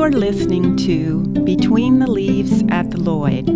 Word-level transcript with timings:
You 0.00 0.06
are 0.06 0.12
listening 0.12 0.78
to 0.78 1.20
Between 1.44 1.98
the 1.98 2.10
Leaves 2.10 2.64
at 2.70 2.90
the 2.90 2.98
Lloyd, 2.98 3.50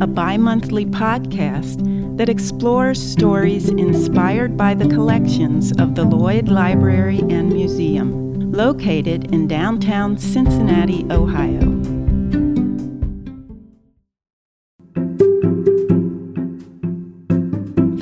a 0.00 0.06
bi 0.06 0.36
monthly 0.36 0.86
podcast 0.86 2.16
that 2.16 2.28
explores 2.28 3.02
stories 3.02 3.68
inspired 3.68 4.56
by 4.56 4.74
the 4.74 4.86
collections 4.86 5.72
of 5.72 5.96
the 5.96 6.04
Lloyd 6.04 6.46
Library 6.46 7.18
and 7.18 7.52
Museum, 7.52 8.52
located 8.52 9.34
in 9.34 9.48
downtown 9.48 10.16
Cincinnati, 10.16 11.04
Ohio. 11.10 11.77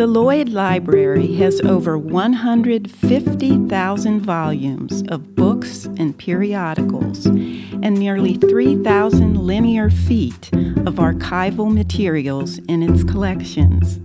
The 0.07 0.13
Lloyd 0.13 0.51
Library 0.51 1.35
has 1.39 1.61
over 1.63 1.99
150,000 1.99 4.21
volumes 4.21 5.03
of 5.09 5.35
books 5.35 5.87
and 5.87 6.17
periodicals 6.17 7.27
and 7.27 7.99
nearly 7.99 8.35
3,000 8.35 9.37
linear 9.37 9.91
feet 9.91 10.55
of 10.55 11.01
archival 11.01 11.75
materials 11.75 12.59
in 12.69 12.85
its 12.85 13.03
collections, 13.03 13.99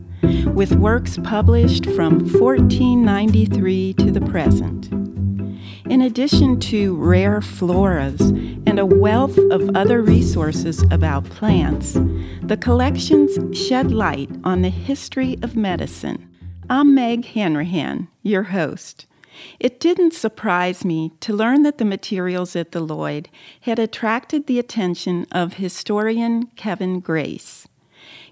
with 0.47 0.73
works 0.73 1.19
published 1.23 1.85
from 1.91 2.21
1493 2.21 3.93
to 3.93 4.11
the 4.11 4.21
present. 4.21 5.00
In 5.91 6.01
addition 6.01 6.57
to 6.61 6.95
rare 6.95 7.41
floras 7.41 8.21
and 8.65 8.79
a 8.79 8.85
wealth 8.85 9.37
of 9.51 9.75
other 9.75 10.01
resources 10.01 10.83
about 10.83 11.25
plants, 11.25 11.97
the 12.41 12.55
collections 12.55 13.37
shed 13.59 13.91
light 13.91 14.29
on 14.45 14.61
the 14.61 14.69
history 14.69 15.37
of 15.41 15.57
medicine. 15.57 16.29
I'm 16.69 16.95
Meg 16.95 17.25
Hanrahan, 17.25 18.07
your 18.23 18.43
host. 18.43 19.05
It 19.59 19.81
didn't 19.81 20.13
surprise 20.13 20.85
me 20.85 21.11
to 21.19 21.35
learn 21.35 21.63
that 21.63 21.77
the 21.77 21.83
materials 21.83 22.55
at 22.55 22.71
the 22.71 22.79
Lloyd 22.79 23.27
had 23.59 23.77
attracted 23.77 24.47
the 24.47 24.59
attention 24.59 25.27
of 25.29 25.55
historian 25.55 26.45
Kevin 26.55 27.01
Grace. 27.01 27.67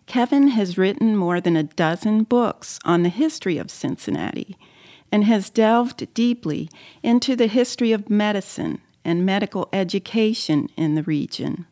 Kevin 0.06 0.48
has 0.48 0.78
written 0.78 1.14
more 1.14 1.42
than 1.42 1.58
a 1.58 1.64
dozen 1.64 2.24
books 2.24 2.80
on 2.86 3.04
the 3.04 3.10
history 3.10 3.58
of 3.58 3.70
Cincinnati 3.70 4.58
and 5.12 5.24
has 5.24 5.50
delved 5.50 6.14
deeply 6.14 6.70
into 7.04 7.36
the 7.36 7.48
history 7.48 7.92
of 7.92 8.10
medicine 8.10 8.82
and 9.04 9.26
medical 9.26 9.70
education 9.74 10.70
in 10.76 10.96
the 10.96 11.04
region. 11.04 11.66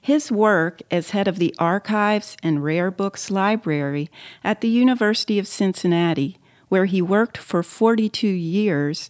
His 0.00 0.30
work 0.30 0.82
as 0.90 1.10
head 1.10 1.26
of 1.26 1.38
the 1.38 1.54
Archives 1.58 2.36
and 2.42 2.62
Rare 2.62 2.90
Books 2.90 3.30
Library 3.30 4.08
at 4.44 4.60
the 4.60 4.68
University 4.68 5.38
of 5.38 5.48
Cincinnati, 5.48 6.38
where 6.68 6.84
he 6.84 7.02
worked 7.02 7.38
for 7.38 7.62
42 7.62 8.28
years, 8.28 9.08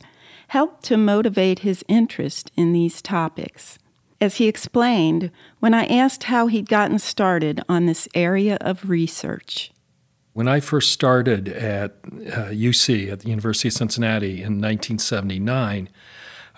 helped 0.48 0.84
to 0.84 0.96
motivate 0.96 1.58
his 1.58 1.84
interest 1.88 2.50
in 2.56 2.72
these 2.72 3.02
topics. 3.02 3.78
As 4.20 4.36
he 4.36 4.48
explained 4.48 5.30
when 5.60 5.74
I 5.74 5.84
asked 5.84 6.24
how 6.24 6.46
he'd 6.46 6.68
gotten 6.68 6.98
started 6.98 7.60
on 7.68 7.84
this 7.84 8.08
area 8.14 8.56
of 8.62 8.88
research. 8.88 9.72
When 10.36 10.48
I 10.48 10.60
first 10.60 10.92
started 10.92 11.48
at 11.48 11.92
uh, 12.04 12.52
UC, 12.52 13.10
at 13.10 13.20
the 13.20 13.30
University 13.30 13.68
of 13.68 13.72
Cincinnati 13.72 14.42
in 14.42 14.60
1979, 14.60 15.88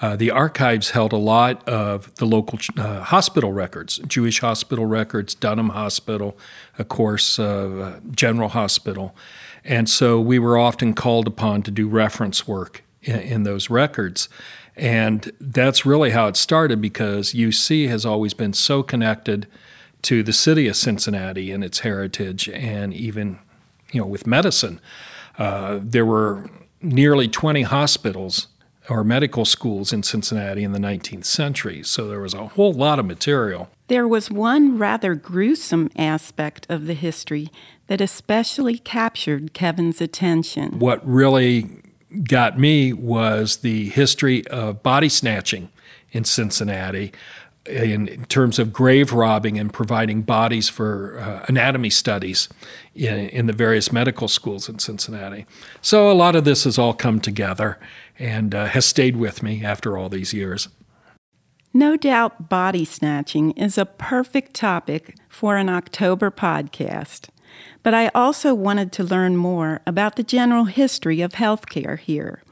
uh, 0.02 0.16
the 0.16 0.32
archives 0.32 0.90
held 0.90 1.12
a 1.12 1.16
lot 1.16 1.62
of 1.68 2.12
the 2.16 2.24
local 2.24 2.58
uh, 2.76 3.04
hospital 3.04 3.52
records, 3.52 3.98
Jewish 3.98 4.40
hospital 4.40 4.84
records, 4.84 5.32
Dunham 5.36 5.68
Hospital, 5.68 6.36
of 6.76 6.88
course, 6.88 7.38
uh, 7.38 8.00
General 8.10 8.48
Hospital. 8.48 9.14
And 9.62 9.88
so 9.88 10.20
we 10.20 10.40
were 10.40 10.58
often 10.58 10.92
called 10.92 11.28
upon 11.28 11.62
to 11.62 11.70
do 11.70 11.86
reference 11.86 12.48
work 12.48 12.82
in, 13.02 13.20
in 13.20 13.42
those 13.44 13.70
records. 13.70 14.28
And 14.74 15.30
that's 15.40 15.86
really 15.86 16.10
how 16.10 16.26
it 16.26 16.36
started 16.36 16.80
because 16.80 17.32
UC 17.32 17.86
has 17.86 18.04
always 18.04 18.34
been 18.34 18.54
so 18.54 18.82
connected 18.82 19.46
to 20.02 20.24
the 20.24 20.32
city 20.32 20.66
of 20.66 20.74
Cincinnati 20.74 21.52
and 21.52 21.62
its 21.62 21.78
heritage 21.80 22.48
and 22.48 22.92
even 22.92 23.38
you 23.92 24.00
know, 24.00 24.06
with 24.06 24.26
medicine. 24.26 24.80
Uh, 25.38 25.78
there 25.82 26.04
were 26.04 26.50
nearly 26.80 27.28
20 27.28 27.62
hospitals 27.62 28.48
or 28.88 29.04
medical 29.04 29.44
schools 29.44 29.92
in 29.92 30.02
Cincinnati 30.02 30.64
in 30.64 30.72
the 30.72 30.78
19th 30.78 31.26
century, 31.26 31.82
so 31.82 32.08
there 32.08 32.20
was 32.20 32.34
a 32.34 32.48
whole 32.48 32.72
lot 32.72 32.98
of 32.98 33.04
material. 33.04 33.68
There 33.88 34.08
was 34.08 34.30
one 34.30 34.78
rather 34.78 35.14
gruesome 35.14 35.90
aspect 35.96 36.66
of 36.68 36.86
the 36.86 36.94
history 36.94 37.50
that 37.86 38.00
especially 38.00 38.78
captured 38.78 39.52
Kevin's 39.52 40.00
attention. 40.00 40.78
What 40.78 41.06
really 41.06 41.82
got 42.24 42.58
me 42.58 42.92
was 42.92 43.58
the 43.58 43.90
history 43.90 44.46
of 44.48 44.82
body 44.82 45.08
snatching 45.08 45.70
in 46.10 46.24
Cincinnati 46.24 47.12
in, 47.68 48.08
in, 48.08 48.24
terms 48.26 48.58
of 48.58 48.72
grave 48.72 49.12
robbing 49.12 49.58
and 49.58 49.72
providing 49.72 50.22
bodies 50.22 50.68
for 50.68 51.18
uh, 51.18 51.44
anatomy 51.48 51.90
studies 51.90 52.48
in, 52.94 53.28
in, 53.28 53.46
the 53.46 53.52
various 53.52 53.92
medical 53.92 54.28
schools 54.28 54.68
in 54.68 54.78
Cincinnati. 54.78 55.46
So 55.82 56.10
a 56.10 56.14
lot 56.14 56.34
of 56.34 56.44
this 56.44 56.64
has 56.64 56.78
all 56.78 56.94
come 56.94 57.20
together 57.20 57.78
and 58.18 58.54
uh, 58.54 58.66
has 58.66 58.84
stayed 58.84 59.16
with 59.16 59.42
me 59.42 59.64
after 59.64 59.96
all 59.96 60.08
these 60.08 60.32
years. 60.32 60.68
No 61.74 61.96
doubt 61.96 62.48
body 62.48 62.84
snatching 62.84 63.52
is 63.52 63.76
a 63.76 63.86
perfect 63.86 64.54
topic 64.54 65.14
for 65.28 65.56
an 65.56 65.68
October 65.68 66.30
podcast. 66.30 67.28
But 67.82 67.94
I 67.94 68.10
also 68.14 68.54
wanted 68.54 68.92
to 68.92 69.04
learn 69.04 69.36
more 69.36 69.80
about 69.86 70.16
the 70.16 70.22
general 70.22 70.64
history 70.64 71.20
of 71.20 71.32
healthcare 71.32 71.98
here 71.98 72.42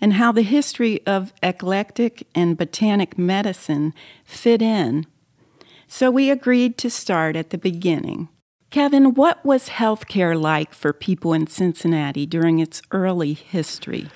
and 0.00 0.14
how 0.14 0.32
the 0.32 0.42
history 0.42 1.04
of 1.06 1.32
eclectic 1.42 2.26
and 2.34 2.56
botanic 2.56 3.18
medicine 3.18 3.94
fit 4.24 4.62
in. 4.62 5.06
So 5.88 6.10
we 6.10 6.30
agreed 6.30 6.78
to 6.78 6.90
start 6.90 7.36
at 7.36 7.50
the 7.50 7.58
beginning. 7.58 8.28
Kevin, 8.70 9.14
what 9.14 9.44
was 9.44 9.68
healthcare 9.68 10.38
like 10.38 10.74
for 10.74 10.92
people 10.92 11.32
in 11.32 11.46
Cincinnati 11.46 12.26
during 12.26 12.58
its 12.58 12.82
early 12.90 13.32
history? 13.32 14.08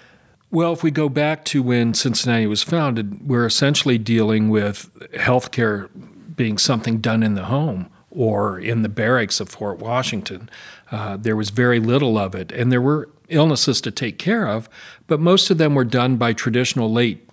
Well, 0.51 0.73
if 0.73 0.83
we 0.83 0.91
go 0.91 1.09
back 1.09 1.45
to 1.47 1.63
when 1.63 1.95
Cincinnati 1.95 2.47
was 2.47 2.63
founded, 2.63 3.27
we're 3.29 3.47
essentially 3.47 3.99
dealing 3.99 4.49
with 4.49 4.93
healthcare 5.15 5.89
being 6.35 6.59
something 6.59 6.99
done 6.99 7.23
in 7.23 7.35
the 7.37 7.45
home 7.45 7.89
or 8.11 8.59
in 8.59 8.83
the 8.83 8.89
barracks 8.89 9.39
of 9.39 9.49
Fort 9.49 9.79
Washington. 9.79 10.51
Uh, 10.91 11.17
there 11.17 11.37
was 11.37 11.51
very 11.51 11.79
little 11.79 12.19
of 12.19 12.35
it, 12.35 12.51
and 12.51 12.73
there 12.73 12.81
were 12.81 13.09
illnesses 13.31 13.81
to 13.83 13.91
take 13.91 14.19
care 14.19 14.47
of, 14.47 14.69
but 15.07 15.21
most 15.21 15.51
of 15.51 15.59
them 15.59 15.75
were 15.75 15.85
done 15.85 16.17
by 16.17 16.33
traditional 16.33 16.93
late 16.93 17.29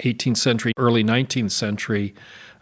18th 0.00 0.36
century, 0.36 0.72
early 0.76 1.04
19th 1.04 1.50
century 1.50 2.14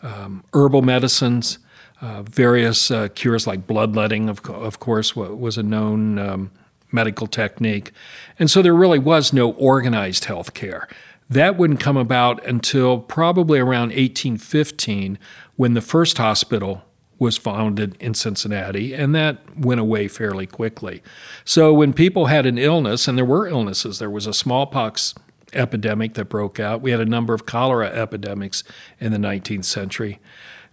um, 0.03 0.45
herbal 0.53 0.83
medicines. 0.83 1.59
Uh, 2.01 2.23
various 2.23 2.91
uh, 2.91 3.09
cures 3.15 3.47
like 3.47 3.67
bloodletting, 3.67 4.29
of, 4.31 4.43
co- 4.43 4.55
of 4.55 4.81
course, 4.81 5.15
was 5.15 5.59
a 5.59 5.63
known 5.63 6.19
um, 6.19 6.51
medical 6.91 7.27
technique. 7.27 7.93
And 8.39 8.51
so 8.51 8.63
there 8.63 8.75
really 8.75 8.99
was 8.99 9.33
no 9.33 9.53
organized 9.53 10.25
health 10.25 10.55
care. 10.55 10.89
That 11.29 11.57
wouldn't 11.57 11.79
come 11.79 11.97
about 11.97 12.45
until 12.47 12.99
probably 12.99 13.59
around 13.59 13.91
1815 13.91 15.19
when 15.57 15.75
the 15.75 15.81
first 15.81 16.19
hospital 16.19 16.83
was 17.21 17.37
founded 17.37 17.97
in 18.01 18.15
Cincinnati, 18.15 18.95
and 18.95 19.15
that 19.15 19.57
went 19.57 19.79
away 19.79 20.09
fairly 20.09 20.47
quickly. 20.47 21.03
So 21.45 21.73
when 21.73 21.93
people 21.93 22.27
had 22.27 22.47
an 22.47 22.57
illness, 22.57 23.07
and 23.07 23.17
there 23.17 23.27
were 23.27 23.47
illnesses, 23.47 23.99
there 23.99 24.11
was 24.11 24.27
a 24.27 24.33
smallpox 24.33 25.15
epidemic 25.53 26.15
that 26.15 26.25
broke 26.25 26.59
out, 26.59 26.81
we 26.81 26.91
had 26.91 27.01
a 27.01 27.05
number 27.05 27.35
of 27.35 27.45
cholera 27.45 27.89
epidemics 27.89 28.65
in 28.99 29.13
the 29.13 29.19
19th 29.19 29.67
century. 29.67 30.19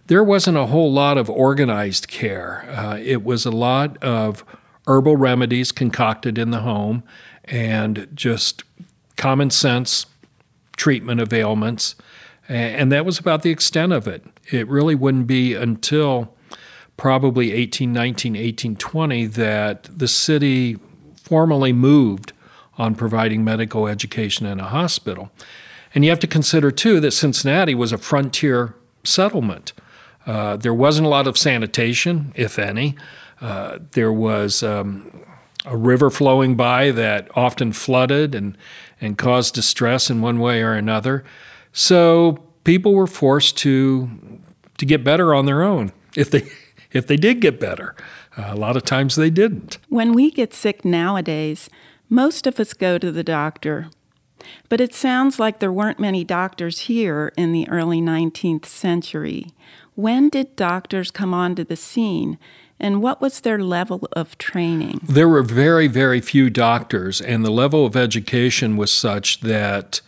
There 0.06 0.24
wasn't 0.24 0.56
a 0.56 0.66
whole 0.66 0.90
lot 0.90 1.18
of 1.18 1.28
organized 1.28 2.08
care. 2.08 2.64
Uh, 2.70 2.96
it 2.96 3.22
was 3.22 3.44
a 3.44 3.50
lot 3.50 4.02
of 4.02 4.42
herbal 4.86 5.16
remedies 5.16 5.70
concocted 5.70 6.38
in 6.38 6.50
the 6.50 6.60
home 6.60 7.02
and 7.44 8.08
just 8.14 8.64
common 9.16 9.50
sense 9.50 10.06
treatment 10.78 11.20
of 11.20 11.30
ailments. 11.34 11.94
And 12.48 12.90
that 12.90 13.04
was 13.04 13.18
about 13.18 13.42
the 13.42 13.50
extent 13.50 13.92
of 13.92 14.08
it. 14.08 14.24
It 14.50 14.66
really 14.66 14.94
wouldn't 14.94 15.26
be 15.26 15.52
until 15.54 16.34
probably 16.98 17.46
1819, 17.46 18.32
1820 18.32 19.26
that 19.26 19.84
the 19.84 20.08
city 20.08 20.76
formally 21.16 21.72
moved 21.72 22.32
on 22.76 22.94
providing 22.94 23.42
medical 23.42 23.86
education 23.86 24.44
in 24.44 24.60
a 24.60 24.64
hospital. 24.64 25.30
And 25.94 26.04
you 26.04 26.10
have 26.10 26.18
to 26.20 26.26
consider, 26.26 26.70
too, 26.70 27.00
that 27.00 27.12
Cincinnati 27.12 27.74
was 27.74 27.92
a 27.92 27.98
frontier 27.98 28.74
settlement. 29.04 29.72
Uh, 30.26 30.56
there 30.56 30.74
wasn't 30.74 31.06
a 31.06 31.08
lot 31.08 31.26
of 31.26 31.38
sanitation, 31.38 32.32
if 32.34 32.58
any. 32.58 32.96
Uh, 33.40 33.78
there 33.92 34.12
was 34.12 34.62
um, 34.62 35.24
a 35.64 35.76
river 35.76 36.10
flowing 36.10 36.56
by 36.56 36.90
that 36.90 37.30
often 37.34 37.72
flooded 37.72 38.34
and, 38.34 38.58
and 39.00 39.16
caused 39.16 39.54
distress 39.54 40.10
in 40.10 40.20
one 40.20 40.40
way 40.40 40.62
or 40.62 40.72
another. 40.72 41.24
So 41.72 42.44
people 42.64 42.94
were 42.94 43.06
forced 43.06 43.56
to, 43.58 44.10
to 44.78 44.84
get 44.84 45.04
better 45.04 45.32
on 45.32 45.46
their 45.46 45.62
own 45.62 45.92
if 46.16 46.30
they, 46.30 46.48
if 46.92 47.06
they 47.06 47.16
did 47.16 47.40
get 47.40 47.60
better. 47.60 47.94
Uh, 48.36 48.46
a 48.48 48.56
lot 48.56 48.76
of 48.76 48.84
times 48.84 49.16
they 49.16 49.30
didn't. 49.30 49.78
When 49.88 50.12
we 50.12 50.30
get 50.30 50.54
sick 50.54 50.84
nowadays, 50.84 51.68
most 52.08 52.46
of 52.46 52.58
us 52.58 52.74
go 52.74 52.98
to 52.98 53.12
the 53.12 53.24
doctor. 53.24 53.88
But 54.68 54.80
it 54.80 54.94
sounds 54.94 55.38
like 55.38 55.58
there 55.58 55.72
weren't 55.72 55.98
many 55.98 56.24
doctors 56.24 56.80
here 56.80 57.32
in 57.36 57.52
the 57.52 57.68
early 57.68 58.00
19th 58.00 58.66
century. 58.66 59.46
When 59.94 60.28
did 60.28 60.56
doctors 60.56 61.10
come 61.10 61.34
onto 61.34 61.64
the 61.64 61.76
scene? 61.76 62.38
And 62.80 63.02
what 63.02 63.20
was 63.20 63.40
their 63.40 63.58
level 63.58 64.06
of 64.12 64.38
training? 64.38 65.00
There 65.02 65.28
were 65.28 65.42
very, 65.42 65.88
very 65.88 66.20
few 66.20 66.48
doctors, 66.48 67.20
and 67.20 67.44
the 67.44 67.50
level 67.50 67.84
of 67.84 67.96
education 67.96 68.76
was 68.76 68.92
such 68.92 69.40
that 69.40 70.00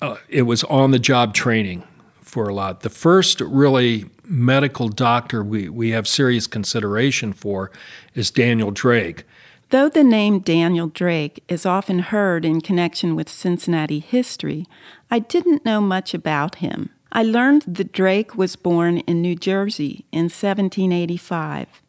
uh, 0.00 0.16
it 0.28 0.42
was 0.42 0.62
on 0.64 0.92
the 0.92 1.00
job 1.00 1.34
training 1.34 1.82
for 2.30 2.48
a 2.48 2.54
lot. 2.54 2.80
The 2.80 2.90
first 2.90 3.40
really 3.40 4.06
medical 4.24 4.88
doctor 4.88 5.42
we, 5.42 5.68
we 5.68 5.90
have 5.90 6.06
serious 6.06 6.46
consideration 6.46 7.32
for 7.32 7.70
is 8.14 8.30
Daniel 8.30 8.70
Drake. 8.70 9.24
Though 9.70 9.88
the 9.88 10.04
name 10.04 10.40
Daniel 10.40 10.88
Drake 10.88 11.44
is 11.48 11.66
often 11.66 11.98
heard 12.00 12.44
in 12.44 12.60
connection 12.60 13.14
with 13.14 13.28
Cincinnati 13.28 14.00
history, 14.00 14.66
I 15.10 15.20
didn't 15.20 15.64
know 15.64 15.80
much 15.80 16.14
about 16.14 16.56
him. 16.56 16.90
I 17.12 17.22
learned 17.22 17.62
that 17.66 17.92
Drake 17.92 18.36
was 18.36 18.56
born 18.56 18.98
in 18.98 19.20
New 19.20 19.34
Jersey 19.34 20.06
in 20.12 20.24
1785. 20.24 21.82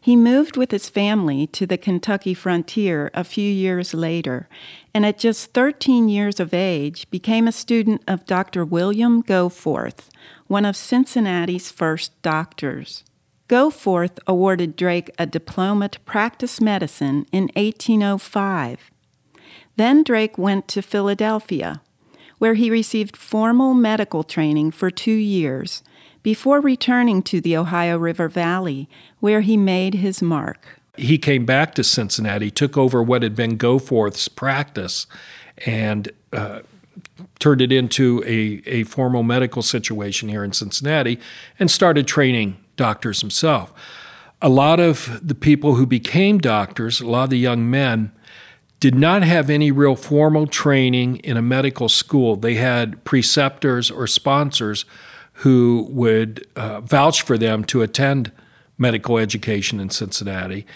He 0.00 0.16
moved 0.16 0.56
with 0.56 0.70
his 0.70 0.88
family 0.88 1.46
to 1.48 1.66
the 1.66 1.78
Kentucky 1.78 2.34
frontier 2.34 3.10
a 3.14 3.24
few 3.24 3.50
years 3.50 3.94
later, 3.94 4.48
and 4.92 5.04
at 5.04 5.18
just 5.18 5.52
13 5.52 6.08
years 6.08 6.38
of 6.38 6.52
age 6.54 7.10
became 7.10 7.48
a 7.48 7.52
student 7.52 8.02
of 8.06 8.26
Dr. 8.26 8.64
William 8.64 9.22
Goforth, 9.22 10.08
one 10.46 10.64
of 10.64 10.76
Cincinnati's 10.76 11.70
first 11.70 12.20
doctors. 12.22 13.04
Goforth 13.48 14.18
awarded 14.26 14.76
Drake 14.76 15.10
a 15.18 15.26
diploma 15.26 15.88
to 15.90 16.00
practice 16.00 16.60
medicine 16.60 17.26
in 17.30 17.50
1805. 17.54 18.90
Then 19.76 20.02
Drake 20.02 20.38
went 20.38 20.68
to 20.68 20.82
Philadelphia, 20.82 21.82
where 22.38 22.54
he 22.54 22.70
received 22.70 23.16
formal 23.16 23.74
medical 23.74 24.22
training 24.22 24.70
for 24.70 24.90
two 24.90 25.12
years 25.12 25.82
before 26.24 26.58
returning 26.58 27.22
to 27.22 27.40
the 27.40 27.56
Ohio 27.56 27.96
River 27.96 28.28
Valley, 28.28 28.88
where 29.20 29.42
he 29.42 29.56
made 29.56 29.94
his 29.94 30.20
mark. 30.20 30.80
He 30.96 31.18
came 31.18 31.44
back 31.44 31.74
to 31.76 31.84
Cincinnati, 31.84 32.50
took 32.50 32.76
over 32.76 33.02
what 33.02 33.22
had 33.22 33.36
been 33.36 33.58
Goforth's 33.58 34.26
practice, 34.26 35.06
and 35.66 36.10
uh, 36.32 36.60
turned 37.38 37.60
it 37.60 37.70
into 37.70 38.24
a, 38.26 38.62
a 38.66 38.84
formal 38.84 39.22
medical 39.22 39.60
situation 39.60 40.28
here 40.28 40.42
in 40.42 40.52
Cincinnati 40.52 41.20
and 41.58 41.70
started 41.70 42.06
training 42.08 42.56
doctors 42.76 43.20
himself. 43.20 43.72
A 44.40 44.48
lot 44.48 44.80
of 44.80 45.20
the 45.22 45.34
people 45.34 45.74
who 45.74 45.86
became 45.86 46.38
doctors, 46.38 47.00
a 47.00 47.06
lot 47.06 47.24
of 47.24 47.30
the 47.30 47.38
young 47.38 47.70
men, 47.70 48.12
did 48.80 48.94
not 48.94 49.22
have 49.22 49.50
any 49.50 49.70
real 49.70 49.94
formal 49.94 50.46
training 50.46 51.16
in 51.18 51.36
a 51.36 51.42
medical 51.42 51.88
school. 51.88 52.36
They 52.36 52.54
had 52.54 53.04
preceptors 53.04 53.90
or 53.90 54.06
sponsors 54.06 54.84
who 55.38 55.86
would 55.90 56.46
uh, 56.56 56.80
vouch 56.80 57.22
for 57.22 57.36
them 57.36 57.64
to 57.64 57.82
attend 57.82 58.32
medical 58.78 59.18
education 59.18 59.80
in 59.80 59.90
Cincinnati. 59.90 60.66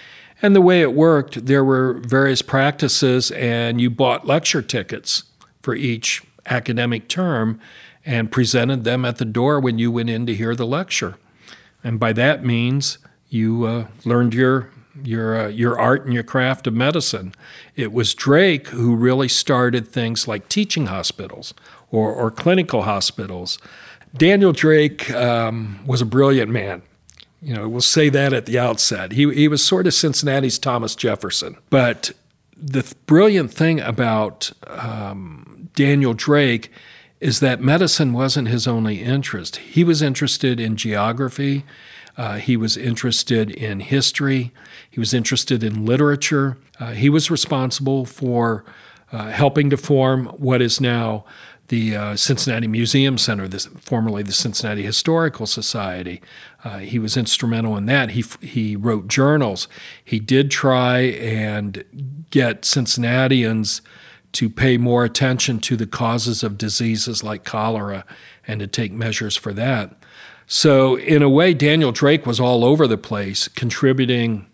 And 0.40 0.54
the 0.54 0.60
way 0.60 0.82
it 0.82 0.94
worked, 0.94 1.46
there 1.46 1.64
were 1.64 2.00
various 2.04 2.42
practices, 2.42 3.30
and 3.32 3.80
you 3.80 3.90
bought 3.90 4.26
lecture 4.26 4.62
tickets 4.62 5.24
for 5.62 5.74
each 5.74 6.22
academic 6.46 7.08
term 7.08 7.60
and 8.06 8.30
presented 8.30 8.84
them 8.84 9.04
at 9.04 9.18
the 9.18 9.24
door 9.24 9.60
when 9.60 9.78
you 9.78 9.90
went 9.90 10.10
in 10.10 10.26
to 10.26 10.34
hear 10.34 10.54
the 10.54 10.66
lecture. 10.66 11.16
And 11.82 11.98
by 11.98 12.12
that 12.14 12.44
means, 12.44 12.98
you 13.28 13.64
uh, 13.64 13.86
learned 14.04 14.34
your 14.34 14.70
your 15.04 15.36
uh, 15.36 15.48
your 15.48 15.78
art 15.78 16.04
and 16.04 16.14
your 16.14 16.22
craft 16.22 16.66
of 16.66 16.74
medicine. 16.74 17.34
It 17.76 17.92
was 17.92 18.14
Drake 18.14 18.68
who 18.68 18.96
really 18.96 19.28
started 19.28 19.86
things 19.86 20.26
like 20.26 20.48
teaching 20.48 20.86
hospitals 20.86 21.54
or, 21.90 22.12
or 22.12 22.30
clinical 22.30 22.82
hospitals. 22.82 23.58
Daniel 24.16 24.52
Drake 24.52 25.10
um, 25.10 25.80
was 25.86 26.00
a 26.00 26.06
brilliant 26.06 26.50
man. 26.50 26.82
You 27.40 27.54
know, 27.54 27.68
we'll 27.68 27.80
say 27.80 28.08
that 28.08 28.32
at 28.32 28.46
the 28.46 28.58
outset. 28.58 29.12
He 29.12 29.32
he 29.32 29.48
was 29.48 29.64
sort 29.64 29.86
of 29.86 29.94
Cincinnati's 29.94 30.58
Thomas 30.58 30.96
Jefferson. 30.96 31.56
But 31.70 32.10
the 32.56 32.82
th- 32.82 32.94
brilliant 33.06 33.52
thing 33.52 33.80
about 33.80 34.50
um, 34.66 35.68
Daniel 35.74 36.14
Drake 36.14 36.72
is 37.20 37.40
that 37.40 37.60
medicine 37.60 38.12
wasn't 38.12 38.48
his 38.48 38.66
only 38.66 39.02
interest. 39.02 39.56
He 39.56 39.84
was 39.84 40.02
interested 40.02 40.58
in 40.58 40.76
geography. 40.76 41.64
Uh, 42.16 42.38
he 42.38 42.56
was 42.56 42.76
interested 42.76 43.50
in 43.50 43.80
history. 43.80 44.52
He 44.90 44.98
was 44.98 45.14
interested 45.14 45.62
in 45.62 45.86
literature. 45.86 46.58
Uh, 46.80 46.92
he 46.92 47.08
was 47.08 47.30
responsible 47.30 48.04
for 48.04 48.64
uh, 49.12 49.30
helping 49.30 49.70
to 49.70 49.76
form 49.76 50.26
what 50.26 50.60
is 50.60 50.80
now 50.80 51.24
the 51.68 51.94
uh, 51.94 52.16
Cincinnati 52.16 52.66
Museum 52.66 53.18
Center, 53.18 53.46
this, 53.46 53.66
formerly 53.80 54.22
the 54.22 54.32
Cincinnati 54.32 54.82
Historical 54.82 55.46
Society. 55.46 56.20
Uh, 56.64 56.78
he 56.78 56.98
was 56.98 57.16
instrumental 57.16 57.76
in 57.76 57.86
that. 57.86 58.10
He, 58.10 58.24
he 58.40 58.74
wrote 58.74 59.08
journals. 59.08 59.68
He 60.02 60.18
did 60.18 60.50
try 60.50 61.00
and 61.00 61.84
get 62.30 62.64
Cincinnatians 62.64 63.82
to 64.32 64.50
pay 64.50 64.76
more 64.76 65.04
attention 65.04 65.58
to 65.60 65.76
the 65.76 65.86
causes 65.86 66.42
of 66.42 66.58
diseases 66.58 67.22
like 67.22 67.44
cholera 67.44 68.04
and 68.46 68.60
to 68.60 68.66
take 68.66 68.92
measures 68.92 69.36
for 69.36 69.52
that. 69.52 69.94
So, 70.46 70.96
in 70.96 71.22
a 71.22 71.28
way, 71.28 71.52
Daniel 71.52 71.92
Drake 71.92 72.24
was 72.24 72.40
all 72.40 72.64
over 72.64 72.86
the 72.86 72.96
place, 72.96 73.48
contributing 73.48 74.46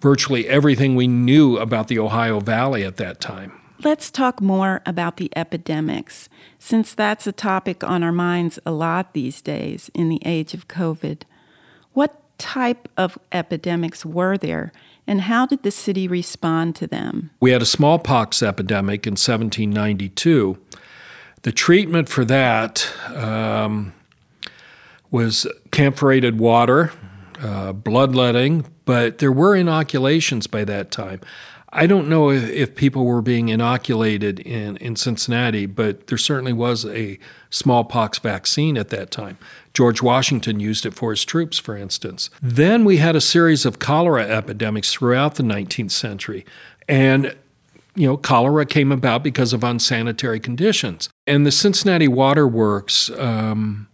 virtually 0.00 0.46
everything 0.48 0.94
we 0.94 1.08
knew 1.08 1.56
about 1.58 1.88
the 1.88 1.98
Ohio 1.98 2.38
Valley 2.38 2.84
at 2.84 2.98
that 2.98 3.20
time. 3.20 3.52
Let's 3.82 4.10
talk 4.10 4.40
more 4.40 4.82
about 4.86 5.16
the 5.16 5.30
epidemics, 5.34 6.28
since 6.58 6.94
that's 6.94 7.26
a 7.26 7.32
topic 7.32 7.82
on 7.82 8.02
our 8.02 8.12
minds 8.12 8.58
a 8.64 8.70
lot 8.70 9.14
these 9.14 9.42
days 9.42 9.90
in 9.94 10.08
the 10.08 10.22
age 10.24 10.54
of 10.54 10.68
COVID. 10.68 11.22
What 11.92 12.20
type 12.38 12.88
of 12.96 13.18
epidemics 13.32 14.06
were 14.06 14.38
there, 14.38 14.72
and 15.06 15.22
how 15.22 15.46
did 15.46 15.64
the 15.64 15.70
city 15.70 16.06
respond 16.06 16.76
to 16.76 16.86
them? 16.86 17.30
We 17.40 17.50
had 17.50 17.62
a 17.62 17.66
smallpox 17.66 18.42
epidemic 18.42 19.06
in 19.06 19.12
1792. 19.12 20.56
The 21.42 21.52
treatment 21.52 22.08
for 22.08 22.24
that 22.24 22.88
um, 23.08 23.92
was 25.10 25.46
camphorated 25.72 26.38
water, 26.38 26.92
uh, 27.40 27.72
bloodletting, 27.72 28.66
but 28.84 29.18
there 29.18 29.32
were 29.32 29.56
inoculations 29.56 30.46
by 30.46 30.64
that 30.64 30.90
time. 30.90 31.20
I 31.76 31.86
don't 31.86 32.08
know 32.08 32.30
if, 32.30 32.48
if, 32.50 32.74
people 32.76 33.04
were 33.04 33.20
being 33.20 33.48
inoculated 33.48 34.38
in, 34.38 34.76
in 34.76 34.94
Cincinnati, 34.94 35.66
but 35.66 36.06
there 36.06 36.16
certainly 36.16 36.52
was 36.52 36.86
a 36.86 37.18
smallpox 37.50 38.18
vaccine 38.20 38.78
at 38.78 38.90
that 38.90 39.10
time. 39.10 39.38
George 39.74 40.00
Washington 40.00 40.60
used 40.60 40.86
it 40.86 40.94
for 40.94 41.10
his 41.10 41.24
troops, 41.24 41.58
for 41.58 41.76
instance. 41.76 42.30
Then 42.40 42.84
we 42.84 42.98
had 42.98 43.16
a 43.16 43.20
series 43.20 43.66
of 43.66 43.80
cholera 43.80 44.24
epidemics 44.24 44.92
throughout 44.92 45.34
the 45.34 45.42
19th 45.42 45.90
century. 45.90 46.46
And 46.88 47.34
you 47.96 48.06
know, 48.06 48.16
cholera 48.16 48.66
came 48.66 48.92
about 48.92 49.22
because 49.22 49.52
of 49.52 49.64
unsanitary 49.64 50.40
conditions. 50.40 51.08
And 51.26 51.46
the 51.46 51.52
Cincinnati 51.52 52.08
Water 52.08 52.46
Works 52.46 53.10
um, 53.10 53.88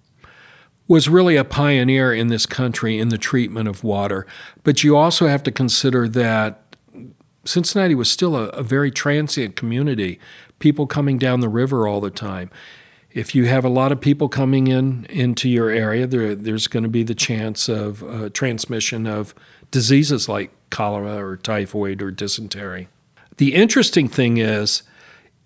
was 0.89 1.09
really 1.09 1.37
a 1.37 1.45
pioneer 1.45 2.13
in 2.13 2.29
this 2.29 2.47
country 2.47 2.99
in 2.99 3.11
the 3.11 3.19
treatment 3.19 3.69
of 3.69 3.85
water. 3.85 4.27
But 4.65 4.83
you 4.83 4.97
also 4.97 5.27
have 5.29 5.43
to 5.45 5.53
consider 5.53 6.09
that 6.09 6.60
Cincinnati 7.45 7.95
was 7.95 8.11
still 8.11 8.37
a, 8.37 8.49
a 8.49 8.63
very 8.63 8.91
transient 8.91 9.57
community, 9.57 10.19
people 10.59 10.87
coming 10.87 11.19
down 11.19 11.41
the 11.41 11.49
river 11.49 11.89
all 11.89 12.01
the 12.01 12.11
time. 12.11 12.51
If 13.13 13.35
you 13.35 13.47
have 13.47 13.65
a 13.65 13.69
lot 13.69 13.91
of 13.91 14.01
people 14.01 14.29
coming 14.29 14.69
in 14.69 15.05
into 15.07 15.49
your 15.49 15.71
area, 15.71 16.07
there, 16.07 16.35
there's 16.35 16.69
going 16.69 16.85
to 16.85 16.89
be 16.89 17.03
the 17.03 17.15
chance 17.15 17.69
of 17.69 18.05
uh, 18.05 18.29
transmission 18.31 19.07
of 19.07 19.35
diseases 19.71 20.29
like 20.29 20.53
cholera 20.71 21.17
or 21.17 21.37
typhoid 21.37 22.03
or 22.03 22.11
dysentery. 22.11 22.89
The 23.39 23.55
interesting 23.55 24.09
thing 24.09 24.37
is, 24.37 24.83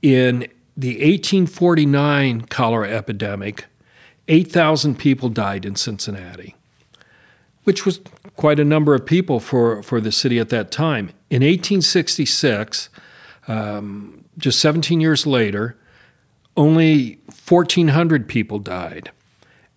in 0.02 0.48
the 0.76 0.96
1849 0.96 2.42
cholera 2.42 2.90
epidemic, 2.90 3.66
8,000 4.28 4.98
people 4.98 5.28
died 5.28 5.64
in 5.64 5.76
Cincinnati, 5.76 6.56
which 7.64 7.86
was 7.86 8.00
quite 8.36 8.58
a 8.58 8.64
number 8.64 8.94
of 8.94 9.06
people 9.06 9.40
for, 9.40 9.82
for 9.82 10.00
the 10.00 10.12
city 10.12 10.38
at 10.38 10.48
that 10.48 10.70
time. 10.70 11.10
In 11.34 11.42
1866, 11.42 12.90
um, 13.48 14.24
just 14.38 14.60
17 14.60 15.00
years 15.00 15.26
later, 15.26 15.76
only 16.56 17.18
1,400 17.48 18.28
people 18.28 18.60
died. 18.60 19.10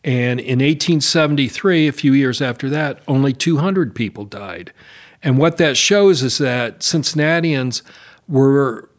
And 0.03 0.39
in 0.39 0.59
1873, 0.59 1.87
a 1.87 1.91
few 1.91 2.13
years 2.13 2.43
after 2.43 2.69
that, 2.69 3.01
only 3.07 3.33
200 3.33 3.95
people 3.95 4.23
died. 4.23 4.71
And 5.23 5.39
what 5.39 5.57
that 5.57 5.77
shows 5.77 6.21
is 6.21 6.37
that 6.37 6.83
Cincinnatians 6.83 7.81
were 8.27 8.89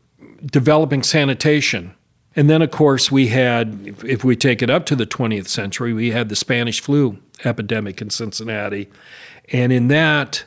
developing 0.45 1.05
sanitation 1.05 1.95
and 2.39 2.49
then, 2.49 2.63
of 2.63 2.71
course, 2.71 3.11
we 3.11 3.27
had, 3.27 3.97
if 4.07 4.23
we 4.23 4.37
take 4.37 4.63
it 4.63 4.71
up 4.71 4.87
to 4.87 4.95
the 4.95 5.07
20th 5.07 5.49
century, 5.49 5.93
we 5.93 6.13
had 6.13 6.29
the 6.29 6.37
Spanish 6.37 6.81
flu 6.81 7.19
epidemic 7.45 8.01
in 8.01 8.11
Cincinnati. 8.11 8.89
And 9.51 9.73
in 9.73 9.89
that, 9.89 10.45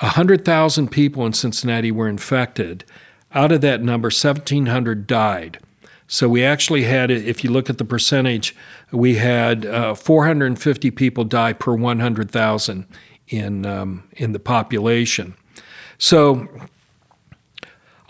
100,000 0.00 0.88
people 0.88 1.24
in 1.24 1.32
Cincinnati 1.32 1.90
were 1.90 2.08
infected. 2.08 2.84
Out 3.32 3.52
of 3.52 3.60
that 3.62 3.82
number, 3.82 4.06
1,700 4.06 5.06
died. 5.06 5.58
So 6.06 6.28
we 6.28 6.44
actually 6.44 6.84
had, 6.84 7.10
if 7.10 7.42
you 7.42 7.50
look 7.50 7.70
at 7.70 7.78
the 7.78 7.84
percentage, 7.84 8.54
we 8.92 9.16
had 9.16 9.64
uh, 9.64 9.94
450 9.94 10.90
people 10.90 11.24
die 11.24 11.52
per 11.52 11.74
100,000 11.74 12.86
in 13.28 13.64
um, 13.64 14.04
in 14.12 14.32
the 14.32 14.38
population. 14.38 15.34
So 15.98 16.48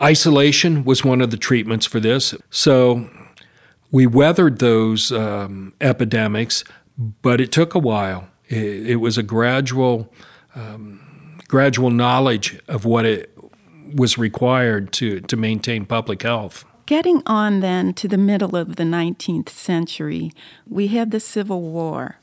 isolation 0.00 0.84
was 0.84 1.04
one 1.04 1.20
of 1.20 1.30
the 1.30 1.36
treatments 1.36 1.86
for 1.86 2.00
this. 2.00 2.34
So 2.50 3.08
we 3.90 4.06
weathered 4.06 4.58
those 4.58 5.12
um, 5.12 5.72
epidemics, 5.80 6.64
but 6.98 7.40
it 7.40 7.52
took 7.52 7.74
a 7.74 7.78
while. 7.78 8.28
It, 8.48 8.90
it 8.90 8.96
was 8.96 9.16
a 9.16 9.22
gradual 9.22 10.12
um, 10.54 11.13
gradual 11.48 11.90
knowledge 11.90 12.58
of 12.68 12.84
what 12.84 13.04
it 13.04 13.36
was 13.94 14.18
required 14.18 14.92
to, 14.92 15.20
to 15.20 15.36
maintain 15.36 15.84
public 15.84 16.22
health. 16.22 16.64
Getting 16.86 17.22
on 17.26 17.60
then 17.60 17.94
to 17.94 18.08
the 18.08 18.18
middle 18.18 18.56
of 18.56 18.76
the 18.76 18.84
19th 18.84 19.48
century, 19.48 20.32
we 20.68 20.88
had 20.88 21.10
the 21.10 21.20
Civil 21.20 21.62
War. 21.62 22.18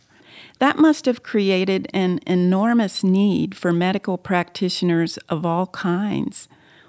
That 0.59 0.77
must 0.77 1.05
have 1.05 1.23
created 1.23 1.87
an 1.93 2.19
enormous 2.27 3.03
need 3.03 3.55
for 3.55 3.73
medical 3.73 4.19
practitioners 4.19 5.17
of 5.29 5.45
all 5.45 5.67
kinds. 5.67 6.47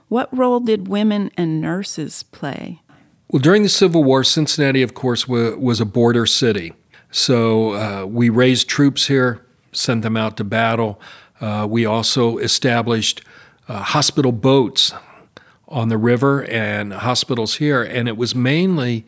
What 0.08 0.36
role 0.36 0.60
did 0.60 0.88
women 0.88 1.30
and 1.38 1.62
nurses 1.62 2.24
play? 2.24 2.82
Well, 3.30 3.40
during 3.40 3.62
the 3.62 3.70
Civil 3.70 4.04
War, 4.04 4.24
Cincinnati, 4.24 4.82
of 4.82 4.92
course, 4.92 5.26
was 5.26 5.80
a 5.80 5.86
border 5.86 6.26
city. 6.26 6.74
So 7.10 7.72
uh, 7.72 8.04
we 8.04 8.28
raised 8.28 8.68
troops 8.68 9.06
here, 9.06 9.42
sent 9.72 10.02
them 10.02 10.18
out 10.18 10.36
to 10.36 10.44
battle. 10.44 11.00
Uh, 11.42 11.66
we 11.68 11.84
also 11.84 12.38
established 12.38 13.20
uh, 13.68 13.82
hospital 13.82 14.30
boats 14.30 14.94
on 15.66 15.88
the 15.88 15.99
river 15.99 16.44
and 16.44 16.92
hospitals 16.92 17.56
here, 17.56 17.82
and 17.82 18.06
it 18.06 18.16
was 18.16 18.34
mainly 18.34 19.04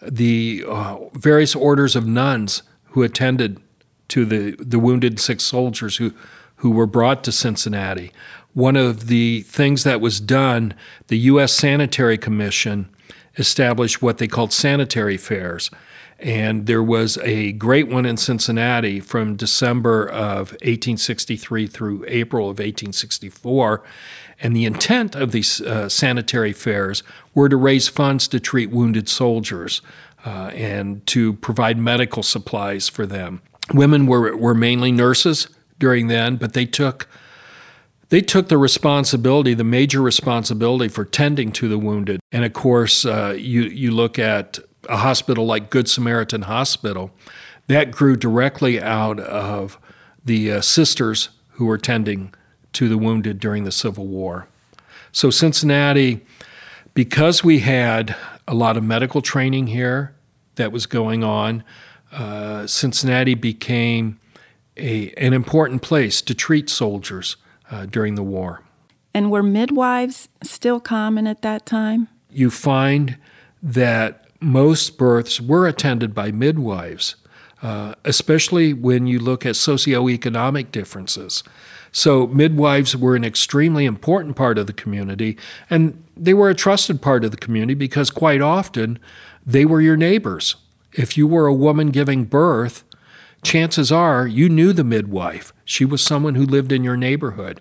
the 0.00 0.64
uh, 0.66 0.96
various 1.12 1.54
orders 1.54 1.94
of 1.94 2.06
nuns 2.06 2.62
who 2.92 3.02
attended 3.02 3.60
to 4.08 4.24
the, 4.24 4.56
the 4.58 4.78
wounded 4.78 5.20
sick 5.20 5.40
soldiers 5.40 5.98
who, 5.98 6.12
who 6.56 6.70
were 6.70 6.86
brought 6.86 7.22
to 7.24 7.32
Cincinnati. 7.32 8.12
One 8.54 8.76
of 8.76 9.08
the 9.08 9.42
things 9.42 9.84
that 9.84 10.00
was 10.00 10.20
done, 10.20 10.74
the 11.08 11.18
U.S. 11.18 11.52
Sanitary 11.52 12.16
Commission 12.16 12.88
established 13.36 14.00
what 14.00 14.18
they 14.18 14.28
called 14.28 14.52
sanitary 14.52 15.16
fairs. 15.16 15.70
And 16.18 16.66
there 16.66 16.82
was 16.82 17.18
a 17.18 17.52
great 17.52 17.88
one 17.88 18.06
in 18.06 18.16
Cincinnati 18.16 19.00
from 19.00 19.36
December 19.36 20.08
of 20.08 20.52
1863 20.52 21.66
through 21.66 22.04
April 22.08 22.44
of 22.44 22.58
1864. 22.58 23.82
And 24.40 24.54
the 24.54 24.64
intent 24.64 25.14
of 25.14 25.32
these 25.32 25.60
uh, 25.60 25.88
sanitary 25.88 26.52
fairs 26.52 27.02
were 27.34 27.48
to 27.48 27.56
raise 27.56 27.88
funds 27.88 28.28
to 28.28 28.40
treat 28.40 28.70
wounded 28.70 29.08
soldiers 29.08 29.82
uh, 30.24 30.50
and 30.54 31.06
to 31.08 31.34
provide 31.34 31.78
medical 31.78 32.22
supplies 32.22 32.88
for 32.88 33.06
them. 33.06 33.42
Women 33.72 34.06
were, 34.06 34.36
were 34.36 34.54
mainly 34.54 34.92
nurses 34.92 35.48
during 35.78 36.08
then, 36.08 36.36
but 36.36 36.52
they 36.52 36.66
took 36.66 37.08
they 38.10 38.20
took 38.20 38.48
the 38.48 38.58
responsibility, 38.58 39.54
the 39.54 39.64
major 39.64 40.00
responsibility 40.00 40.88
for 40.88 41.04
tending 41.04 41.50
to 41.52 41.68
the 41.68 41.78
wounded. 41.78 42.20
And 42.30 42.44
of 42.44 42.52
course, 42.52 43.04
uh, 43.04 43.34
you 43.36 43.62
you 43.62 43.90
look 43.90 44.18
at 44.18 44.58
a 44.88 44.98
hospital 44.98 45.46
like 45.46 45.70
Good 45.70 45.88
Samaritan 45.88 46.42
Hospital, 46.42 47.10
that 47.66 47.90
grew 47.90 48.16
directly 48.16 48.80
out 48.80 49.18
of 49.20 49.78
the 50.24 50.52
uh, 50.52 50.60
sisters 50.60 51.30
who 51.52 51.66
were 51.66 51.78
tending 51.78 52.34
to 52.72 52.88
the 52.88 52.98
wounded 52.98 53.38
during 53.38 53.64
the 53.64 53.72
Civil 53.72 54.06
War. 54.06 54.48
So, 55.12 55.30
Cincinnati, 55.30 56.24
because 56.92 57.44
we 57.44 57.60
had 57.60 58.16
a 58.48 58.54
lot 58.54 58.76
of 58.76 58.82
medical 58.82 59.22
training 59.22 59.68
here 59.68 60.14
that 60.56 60.72
was 60.72 60.86
going 60.86 61.22
on, 61.22 61.64
uh, 62.12 62.66
Cincinnati 62.66 63.34
became 63.34 64.18
a, 64.76 65.12
an 65.12 65.32
important 65.32 65.82
place 65.82 66.20
to 66.22 66.34
treat 66.34 66.68
soldiers 66.68 67.36
uh, 67.70 67.86
during 67.86 68.14
the 68.14 68.22
war. 68.22 68.62
And 69.12 69.30
were 69.30 69.42
midwives 69.42 70.28
still 70.42 70.80
common 70.80 71.26
at 71.26 71.42
that 71.42 71.64
time? 71.64 72.08
You 72.30 72.50
find 72.50 73.16
that 73.62 74.23
most 74.44 74.98
births 74.98 75.40
were 75.40 75.66
attended 75.66 76.14
by 76.14 76.30
midwives, 76.30 77.16
uh, 77.62 77.94
especially 78.04 78.72
when 78.72 79.06
you 79.06 79.18
look 79.18 79.46
at 79.46 79.54
socioeconomic 79.54 80.70
differences. 80.70 81.42
So, 81.92 82.26
midwives 82.26 82.96
were 82.96 83.14
an 83.14 83.24
extremely 83.24 83.84
important 83.84 84.36
part 84.36 84.58
of 84.58 84.66
the 84.66 84.72
community, 84.72 85.38
and 85.70 86.02
they 86.16 86.34
were 86.34 86.50
a 86.50 86.54
trusted 86.54 87.00
part 87.00 87.24
of 87.24 87.30
the 87.30 87.36
community 87.36 87.74
because 87.74 88.10
quite 88.10 88.42
often 88.42 88.98
they 89.46 89.64
were 89.64 89.80
your 89.80 89.96
neighbors. 89.96 90.56
If 90.92 91.16
you 91.16 91.26
were 91.26 91.46
a 91.46 91.54
woman 91.54 91.90
giving 91.90 92.24
birth, 92.24 92.84
chances 93.42 93.92
are 93.92 94.26
you 94.26 94.48
knew 94.48 94.72
the 94.72 94.84
midwife. 94.84 95.52
She 95.64 95.84
was 95.84 96.02
someone 96.02 96.34
who 96.34 96.44
lived 96.44 96.72
in 96.72 96.84
your 96.84 96.96
neighborhood. 96.96 97.60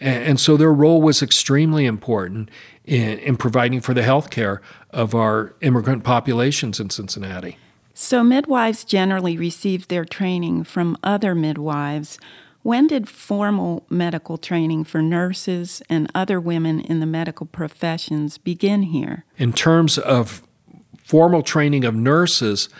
And, 0.00 0.24
and 0.24 0.40
so 0.40 0.56
their 0.56 0.72
role 0.72 1.02
was 1.02 1.22
extremely 1.22 1.86
important 1.86 2.50
in, 2.84 3.18
in 3.18 3.36
providing 3.36 3.80
for 3.80 3.94
the 3.94 4.02
health 4.02 4.30
care 4.30 4.60
of 4.90 5.14
our 5.14 5.54
immigrant 5.60 6.04
populations 6.04 6.80
in 6.80 6.90
Cincinnati. 6.90 7.58
So, 7.94 8.24
midwives 8.24 8.84
generally 8.84 9.36
received 9.36 9.88
their 9.88 10.04
training 10.04 10.64
from 10.64 10.96
other 11.02 11.34
midwives 11.34 12.18
when 12.64 12.86
did 12.86 13.10
formal 13.10 13.84
medical 13.90 14.38
training 14.38 14.84
for 14.84 15.02
nurses 15.02 15.82
and 15.90 16.10
other 16.14 16.40
women 16.40 16.80
in 16.80 16.98
the 16.98 17.04
medical 17.06 17.44
professions 17.44 18.38
begin 18.38 18.84
here? 18.84 19.26
In 19.36 19.52
terms 19.52 19.98
of 19.98 20.42
formal 21.04 21.42
training 21.42 21.84
of 21.84 21.94
nurses, 21.94 22.70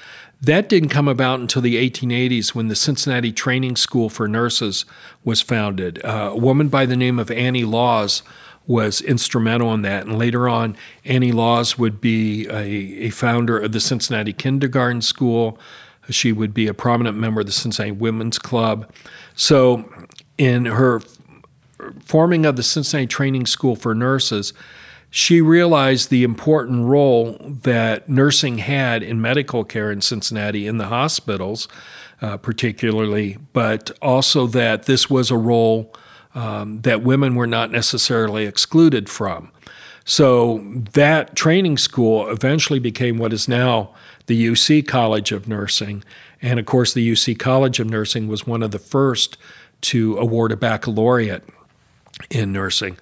that 0.40 0.70
didn't 0.70 0.88
come 0.88 1.06
about 1.06 1.40
until 1.40 1.61
the 1.61 1.76
1880s 1.76 2.54
when 2.54 2.68
the 2.68 2.75
Cincinnati 2.75 3.30
Training 3.30 3.76
School 3.76 4.08
for 4.08 4.26
Nurses 4.26 4.87
was 5.23 5.42
founded. 5.42 6.02
Uh, 6.02 6.30
a 6.32 6.37
woman 6.38 6.68
by 6.68 6.87
the 6.87 6.96
name 6.96 7.18
of 7.18 7.30
Annie 7.30 7.64
Laws 7.64 8.23
was 8.66 9.00
instrumental 9.00 9.73
in 9.75 9.83
that. 9.83 10.06
And 10.06 10.18
later 10.18 10.49
on, 10.49 10.76
Annie 11.04 11.33
Laws 11.33 11.78
would 11.78 12.00
be 12.00 12.47
a, 12.49 13.06
a 13.06 13.11
founder 13.11 13.59
of 13.59 13.73
the 13.73 13.80
Cincinnati 13.80 14.33
Kindergarten 14.33 15.02
School. 15.02 15.59
She 16.11 16.33
would 16.33 16.54
be 16.54 16.66
a 16.66 16.75
prominent 16.75 17.16
member 17.16 17.40
of 17.40 17.47
the 17.47 17.52
Cincinnati 17.52 17.92
Women's 17.92 18.38
Club. 18.38 18.90
So, 19.35 19.90
in 20.38 20.66
her 20.66 21.00
forming 22.04 22.47
of 22.47 22.56
the 22.56 22.62
Cincinnati 22.62 23.06
Training 23.06 23.47
School 23.47 23.76
for 23.76 23.94
Nurses, 23.94 24.52
she 25.11 25.40
realized 25.40 26.11
the 26.11 26.25
important 26.25 26.87
role 26.87 27.38
that 27.40 28.09
nursing 28.09 28.59
had 28.59 29.02
in 29.02 29.21
medical 29.21 29.62
care 29.62 29.92
in 29.92 30.00
Cincinnati, 30.00 30.66
in 30.66 30.78
the 30.78 30.87
hospitals 30.87 31.68
uh, 32.25 32.37
particularly, 32.38 33.37
but 33.52 33.90
also 34.00 34.47
that 34.47 34.85
this 34.85 35.11
was 35.11 35.30
a 35.30 35.37
role 35.37 35.94
um, 36.34 36.80
that 36.82 37.02
women 37.02 37.34
were 37.34 37.46
not 37.46 37.70
necessarily 37.70 38.46
excluded 38.46 39.08
from. 39.08 39.50
So 40.04 40.58
that 40.92 41.34
training 41.34 41.78
school 41.78 42.28
eventually 42.28 42.78
became 42.78 43.16
what 43.16 43.32
is 43.32 43.48
now 43.48 43.94
the 44.26 44.46
UC 44.46 44.86
College 44.86 45.32
of 45.32 45.48
Nursing. 45.48 46.04
And 46.42 46.58
of 46.58 46.66
course, 46.66 46.92
the 46.92 47.10
UC 47.10 47.38
College 47.38 47.80
of 47.80 47.88
Nursing 47.88 48.28
was 48.28 48.46
one 48.46 48.62
of 48.62 48.70
the 48.70 48.78
first 48.78 49.38
to 49.82 50.16
award 50.18 50.52
a 50.52 50.56
baccalaureate 50.56 51.44
in 52.30 52.52
nursing. 52.52 52.98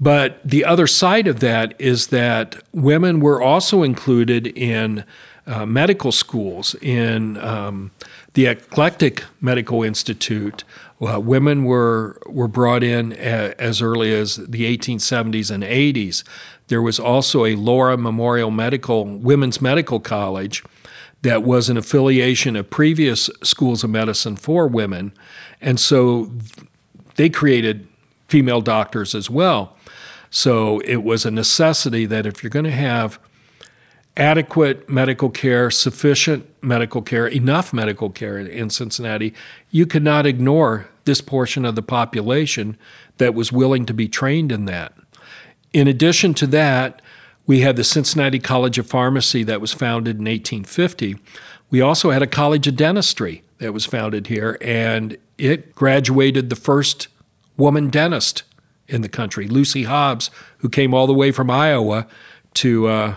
But 0.00 0.40
the 0.44 0.64
other 0.64 0.86
side 0.86 1.26
of 1.26 1.40
that 1.40 1.74
is 1.78 2.08
that 2.08 2.56
women 2.72 3.20
were 3.20 3.40
also 3.40 3.82
included 3.82 4.46
in 4.46 5.04
uh, 5.46 5.64
medical 5.64 6.12
schools, 6.12 6.74
in 6.82 7.36
um, 7.38 7.92
the 8.34 8.46
Eclectic 8.46 9.24
Medical 9.40 9.82
Institute. 9.82 10.64
Uh, 11.00 11.20
women 11.20 11.64
were, 11.64 12.18
were 12.26 12.48
brought 12.48 12.82
in 12.82 13.12
a, 13.12 13.54
as 13.58 13.82
early 13.82 14.14
as 14.14 14.36
the 14.36 14.76
1870s 14.76 15.50
and 15.50 15.62
80s. 15.62 16.24
There 16.68 16.80
was 16.80 16.98
also 16.98 17.44
a 17.44 17.54
Laura 17.54 17.96
Memorial 17.96 18.50
Medical 18.50 19.04
Women's 19.04 19.60
Medical 19.60 20.00
College 20.00 20.64
that 21.22 21.42
was 21.42 21.68
an 21.68 21.76
affiliation 21.76 22.56
of 22.56 22.70
previous 22.70 23.28
schools 23.42 23.84
of 23.84 23.90
medicine 23.90 24.36
for 24.36 24.66
women. 24.66 25.12
And 25.60 25.78
so 25.78 26.30
they 27.16 27.28
created 27.28 27.86
female 28.28 28.60
doctors 28.60 29.14
as 29.14 29.28
well. 29.28 29.76
So 30.30 30.80
it 30.80 31.02
was 31.02 31.24
a 31.24 31.30
necessity 31.30 32.06
that 32.06 32.26
if 32.26 32.42
you're 32.42 32.50
going 32.50 32.64
to 32.64 32.70
have 32.70 33.18
adequate 34.16 34.88
medical 34.88 35.30
care, 35.30 35.70
sufficient 35.70 36.46
medical 36.62 37.02
care, 37.02 37.26
enough 37.26 37.72
medical 37.72 38.10
care 38.10 38.38
in 38.38 38.70
Cincinnati, 38.70 39.34
you 39.70 39.86
could 39.86 40.02
not 40.02 40.26
ignore 40.26 40.88
this 41.04 41.20
portion 41.20 41.64
of 41.64 41.74
the 41.74 41.82
population 41.82 42.76
that 43.18 43.34
was 43.34 43.52
willing 43.52 43.86
to 43.86 43.94
be 43.94 44.08
trained 44.08 44.50
in 44.50 44.64
that. 44.64 44.94
In 45.72 45.86
addition 45.86 46.34
to 46.34 46.46
that, 46.48 47.02
we 47.46 47.60
had 47.60 47.76
the 47.76 47.84
Cincinnati 47.84 48.38
College 48.38 48.78
of 48.78 48.86
Pharmacy 48.86 49.44
that 49.44 49.60
was 49.60 49.72
founded 49.72 50.16
in 50.16 50.24
1850. 50.24 51.16
We 51.70 51.80
also 51.80 52.10
had 52.10 52.22
a 52.22 52.26
College 52.26 52.66
of 52.66 52.76
Dentistry 52.76 53.42
that 53.58 53.72
was 53.72 53.86
founded 53.86 54.26
here, 54.26 54.58
and 54.60 55.16
it 55.38 55.74
graduated 55.74 56.50
the 56.50 56.56
first 56.56 57.08
woman 57.56 57.88
dentist 57.88 58.42
in 58.88 59.02
the 59.02 59.08
country, 59.08 59.48
Lucy 59.48 59.84
Hobbs, 59.84 60.30
who 60.58 60.68
came 60.68 60.94
all 60.94 61.06
the 61.06 61.14
way 61.14 61.30
from 61.30 61.50
Iowa 61.50 62.06
to 62.54 62.86
uh, 62.88 63.14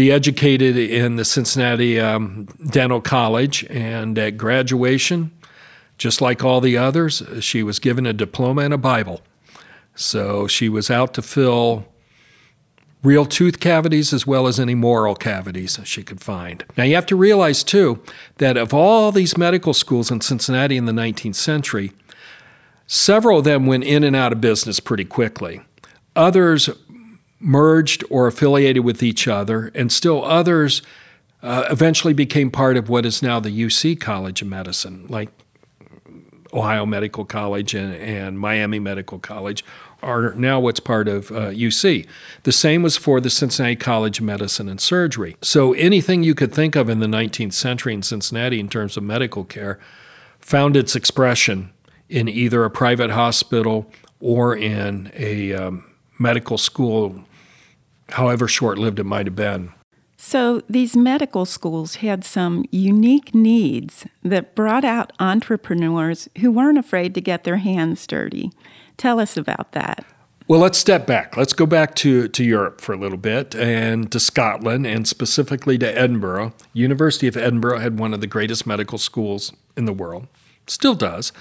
be 0.00 0.10
educated 0.10 0.78
in 0.78 1.16
the 1.16 1.26
Cincinnati 1.26 2.00
um, 2.00 2.46
Dental 2.70 3.02
College. 3.02 3.66
And 3.68 4.18
at 4.18 4.38
graduation, 4.38 5.30
just 5.98 6.22
like 6.22 6.42
all 6.42 6.62
the 6.62 6.78
others, 6.78 7.22
she 7.40 7.62
was 7.62 7.78
given 7.78 8.06
a 8.06 8.14
diploma 8.14 8.62
and 8.62 8.72
a 8.72 8.78
Bible. 8.78 9.20
So 9.94 10.46
she 10.46 10.70
was 10.70 10.90
out 10.90 11.12
to 11.14 11.22
fill 11.22 11.84
real 13.02 13.26
tooth 13.26 13.60
cavities 13.60 14.14
as 14.14 14.26
well 14.26 14.46
as 14.46 14.58
any 14.58 14.74
moral 14.74 15.14
cavities 15.14 15.78
she 15.84 16.02
could 16.02 16.22
find. 16.22 16.64
Now, 16.78 16.84
you 16.84 16.94
have 16.94 17.04
to 17.04 17.16
realize, 17.16 17.62
too, 17.62 18.02
that 18.38 18.56
of 18.56 18.72
all 18.72 19.12
these 19.12 19.36
medical 19.36 19.74
schools 19.74 20.10
in 20.10 20.22
Cincinnati 20.22 20.78
in 20.78 20.86
the 20.86 20.92
19th 20.92 21.34
century, 21.34 21.92
several 22.86 23.40
of 23.40 23.44
them 23.44 23.66
went 23.66 23.84
in 23.84 24.02
and 24.02 24.16
out 24.16 24.32
of 24.32 24.40
business 24.40 24.80
pretty 24.80 25.04
quickly. 25.04 25.60
Others 26.16 26.70
merged 27.40 28.04
or 28.10 28.26
affiliated 28.26 28.84
with 28.84 29.02
each 29.02 29.26
other, 29.26 29.72
and 29.74 29.90
still 29.90 30.24
others 30.24 30.82
uh, 31.42 31.64
eventually 31.70 32.12
became 32.12 32.50
part 32.50 32.76
of 32.76 32.88
what 32.88 33.06
is 33.06 33.22
now 33.22 33.40
the 33.40 33.50
UC 33.50 33.98
College 33.98 34.42
of 34.42 34.48
Medicine, 34.48 35.06
like 35.08 35.30
Ohio 36.52 36.84
Medical 36.84 37.24
College 37.24 37.74
and, 37.74 37.94
and 37.94 38.38
Miami 38.38 38.78
Medical 38.78 39.18
College 39.18 39.64
are 40.02 40.34
now 40.34 40.58
what's 40.58 40.80
part 40.80 41.08
of 41.08 41.30
uh, 41.30 41.50
UC. 41.50 42.06
The 42.42 42.52
same 42.52 42.82
was 42.82 42.96
for 42.96 43.20
the 43.20 43.30
Cincinnati 43.30 43.76
College 43.76 44.18
of 44.18 44.24
Medicine 44.24 44.68
and 44.68 44.80
Surgery. 44.80 45.36
So 45.42 45.72
anything 45.74 46.22
you 46.22 46.34
could 46.34 46.52
think 46.52 46.74
of 46.74 46.88
in 46.88 47.00
the 47.00 47.06
19th 47.06 47.52
century 47.52 47.94
in 47.94 48.02
Cincinnati 48.02 48.58
in 48.58 48.68
terms 48.68 48.96
of 48.96 49.02
medical 49.02 49.44
care 49.44 49.78
found 50.38 50.76
its 50.76 50.96
expression 50.96 51.70
in 52.08 52.28
either 52.28 52.64
a 52.64 52.70
private 52.70 53.10
hospital 53.10 53.90
or 54.20 54.56
in 54.56 55.10
a 55.14 55.52
um, 55.54 55.84
medical 56.18 56.58
school, 56.58 57.24
however 58.12 58.48
short 58.48 58.78
lived 58.78 58.98
it 58.98 59.04
might 59.04 59.26
have 59.26 59.36
been. 59.36 59.72
So, 60.16 60.60
these 60.68 60.96
medical 60.96 61.46
schools 61.46 61.96
had 61.96 62.24
some 62.24 62.66
unique 62.70 63.34
needs 63.34 64.06
that 64.22 64.54
brought 64.54 64.84
out 64.84 65.14
entrepreneurs 65.18 66.28
who 66.40 66.50
weren't 66.50 66.76
afraid 66.76 67.14
to 67.14 67.22
get 67.22 67.44
their 67.44 67.56
hands 67.56 68.06
dirty. 68.06 68.52
Tell 68.98 69.18
us 69.18 69.38
about 69.38 69.72
that. 69.72 70.04
Well, 70.46 70.60
let's 70.60 70.78
step 70.78 71.06
back. 71.06 71.36
Let's 71.36 71.52
go 71.52 71.64
back 71.64 71.94
to, 71.96 72.26
to 72.26 72.44
Europe 72.44 72.80
for 72.80 72.92
a 72.92 72.98
little 72.98 73.16
bit 73.16 73.54
and 73.54 74.10
to 74.10 74.18
Scotland 74.18 74.86
and 74.86 75.06
specifically 75.06 75.78
to 75.78 75.86
Edinburgh. 75.86 76.52
University 76.72 77.28
of 77.28 77.36
Edinburgh 77.36 77.78
had 77.78 77.98
one 77.98 78.12
of 78.12 78.20
the 78.20 78.26
greatest 78.26 78.66
medical 78.66 78.98
schools 78.98 79.52
in 79.76 79.84
the 79.84 79.92
world, 79.92 80.26
still 80.66 80.96
does. 80.96 81.32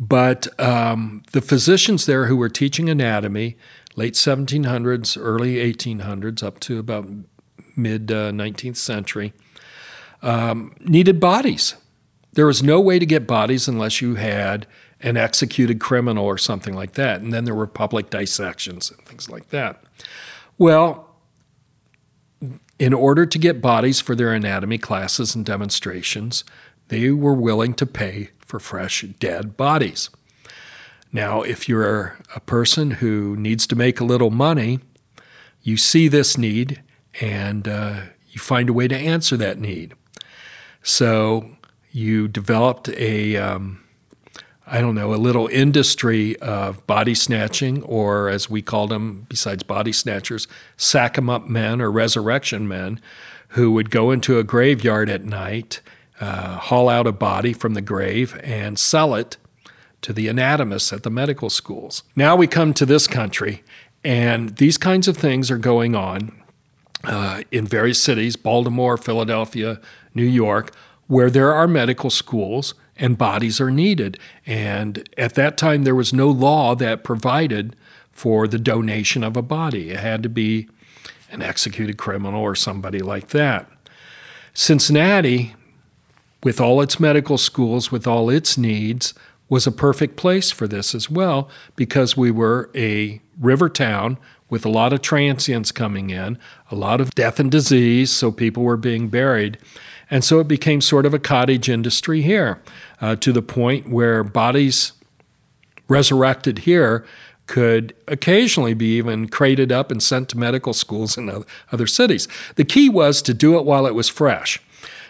But 0.00 0.48
um, 0.58 1.24
the 1.32 1.42
physicians 1.42 2.06
there 2.06 2.24
who 2.24 2.36
were 2.36 2.48
teaching 2.48 2.88
anatomy, 2.88 3.56
late 3.98 4.14
1700s, 4.14 5.18
early 5.20 5.56
1800s, 5.56 6.42
up 6.42 6.60
to 6.60 6.78
about 6.78 7.08
mid 7.74 8.12
uh, 8.12 8.30
19th 8.30 8.76
century, 8.76 9.32
um, 10.22 10.72
needed 10.80 11.18
bodies. 11.18 11.74
There 12.32 12.46
was 12.46 12.62
no 12.62 12.80
way 12.80 13.00
to 13.00 13.06
get 13.06 13.26
bodies 13.26 13.66
unless 13.66 14.00
you 14.00 14.14
had 14.14 14.68
an 15.00 15.16
executed 15.16 15.80
criminal 15.80 16.24
or 16.24 16.38
something 16.38 16.74
like 16.74 16.92
that. 16.92 17.20
And 17.20 17.32
then 17.32 17.44
there 17.44 17.54
were 17.54 17.66
public 17.66 18.08
dissections 18.08 18.90
and 18.90 19.04
things 19.04 19.28
like 19.28 19.48
that. 19.48 19.82
Well, 20.58 21.08
in 22.78 22.94
order 22.94 23.26
to 23.26 23.38
get 23.38 23.60
bodies 23.60 24.00
for 24.00 24.14
their 24.14 24.32
anatomy 24.32 24.78
classes 24.78 25.34
and 25.34 25.44
demonstrations, 25.44 26.44
they 26.86 27.10
were 27.10 27.34
willing 27.34 27.74
to 27.74 27.86
pay 27.86 28.30
for 28.38 28.60
fresh 28.60 29.02
dead 29.18 29.56
bodies. 29.56 30.10
Now, 31.12 31.42
if 31.42 31.68
you're 31.68 32.18
a 32.34 32.40
person 32.40 32.92
who 32.92 33.36
needs 33.36 33.66
to 33.68 33.76
make 33.76 34.00
a 34.00 34.04
little 34.04 34.30
money, 34.30 34.80
you 35.62 35.76
see 35.76 36.08
this 36.08 36.36
need 36.36 36.82
and 37.20 37.66
uh, 37.66 38.00
you 38.28 38.40
find 38.40 38.68
a 38.68 38.72
way 38.72 38.88
to 38.88 38.96
answer 38.96 39.36
that 39.36 39.58
need. 39.58 39.94
So 40.82 41.50
you 41.90 42.28
developed 42.28 42.88
a 42.90 43.36
um, 43.36 43.80
I 44.70 44.82
don't 44.82 44.94
know, 44.94 45.14
a 45.14 45.16
little 45.16 45.46
industry 45.48 46.36
of 46.40 46.86
body 46.86 47.14
snatching, 47.14 47.82
or 47.84 48.28
as 48.28 48.50
we 48.50 48.60
called 48.60 48.90
them, 48.90 49.24
besides 49.28 49.62
body 49.62 49.92
snatchers, 49.92 50.46
sack 50.76 51.16
'em 51.16 51.30
up 51.30 51.48
men 51.48 51.80
or 51.80 51.90
resurrection 51.90 52.68
men 52.68 53.00
who 53.48 53.72
would 53.72 53.90
go 53.90 54.10
into 54.10 54.38
a 54.38 54.44
graveyard 54.44 55.08
at 55.08 55.24
night, 55.24 55.80
uh, 56.20 56.58
haul 56.58 56.90
out 56.90 57.06
a 57.06 57.12
body 57.12 57.54
from 57.54 57.72
the 57.72 57.80
grave, 57.80 58.38
and 58.44 58.78
sell 58.78 59.14
it 59.14 59.38
to 60.02 60.12
the 60.12 60.28
anatomists 60.28 60.92
at 60.92 61.02
the 61.02 61.10
medical 61.10 61.50
schools. 61.50 62.02
Now 62.14 62.36
we 62.36 62.46
come 62.46 62.72
to 62.74 62.86
this 62.86 63.06
country, 63.06 63.62
and 64.04 64.56
these 64.56 64.78
kinds 64.78 65.08
of 65.08 65.16
things 65.16 65.50
are 65.50 65.58
going 65.58 65.94
on 65.94 66.42
uh, 67.04 67.42
in 67.50 67.66
various 67.66 68.02
cities 68.02 68.36
Baltimore, 68.36 68.96
Philadelphia, 68.96 69.80
New 70.14 70.24
York, 70.24 70.72
where 71.06 71.30
there 71.30 71.52
are 71.52 71.66
medical 71.66 72.10
schools 72.10 72.74
and 72.96 73.16
bodies 73.16 73.60
are 73.60 73.70
needed. 73.70 74.18
And 74.46 75.08
at 75.16 75.34
that 75.34 75.56
time, 75.56 75.84
there 75.84 75.94
was 75.94 76.12
no 76.12 76.28
law 76.28 76.74
that 76.74 77.04
provided 77.04 77.76
for 78.10 78.48
the 78.48 78.58
donation 78.58 79.22
of 79.22 79.36
a 79.36 79.42
body. 79.42 79.90
It 79.90 80.00
had 80.00 80.22
to 80.24 80.28
be 80.28 80.68
an 81.30 81.42
executed 81.42 81.96
criminal 81.96 82.42
or 82.42 82.54
somebody 82.54 83.00
like 83.00 83.28
that. 83.28 83.70
Cincinnati, 84.52 85.54
with 86.42 86.60
all 86.60 86.80
its 86.80 86.98
medical 86.98 87.38
schools, 87.38 87.92
with 87.92 88.06
all 88.06 88.28
its 88.28 88.58
needs, 88.58 89.14
was 89.48 89.66
a 89.66 89.72
perfect 89.72 90.16
place 90.16 90.50
for 90.50 90.68
this 90.68 90.94
as 90.94 91.10
well 91.10 91.48
because 91.76 92.16
we 92.16 92.30
were 92.30 92.70
a 92.74 93.20
river 93.40 93.68
town 93.68 94.18
with 94.50 94.64
a 94.64 94.68
lot 94.68 94.92
of 94.92 95.02
transients 95.02 95.72
coming 95.72 96.10
in, 96.10 96.38
a 96.70 96.74
lot 96.74 97.00
of 97.00 97.14
death 97.14 97.38
and 97.38 97.50
disease, 97.50 98.10
so 98.10 98.32
people 98.32 98.62
were 98.62 98.76
being 98.76 99.08
buried. 99.08 99.58
And 100.10 100.24
so 100.24 100.40
it 100.40 100.48
became 100.48 100.80
sort 100.80 101.04
of 101.04 101.12
a 101.12 101.18
cottage 101.18 101.68
industry 101.68 102.22
here 102.22 102.62
uh, 103.00 103.16
to 103.16 103.32
the 103.32 103.42
point 103.42 103.90
where 103.90 104.24
bodies 104.24 104.92
resurrected 105.86 106.60
here 106.60 107.04
could 107.46 107.94
occasionally 108.06 108.74
be 108.74 108.96
even 108.96 109.28
crated 109.28 109.72
up 109.72 109.90
and 109.90 110.02
sent 110.02 110.28
to 110.30 110.38
medical 110.38 110.72
schools 110.72 111.16
in 111.16 111.44
other 111.72 111.86
cities. 111.86 112.28
The 112.56 112.64
key 112.64 112.88
was 112.88 113.22
to 113.22 113.34
do 113.34 113.58
it 113.58 113.64
while 113.64 113.86
it 113.86 113.94
was 113.94 114.08
fresh. 114.08 114.60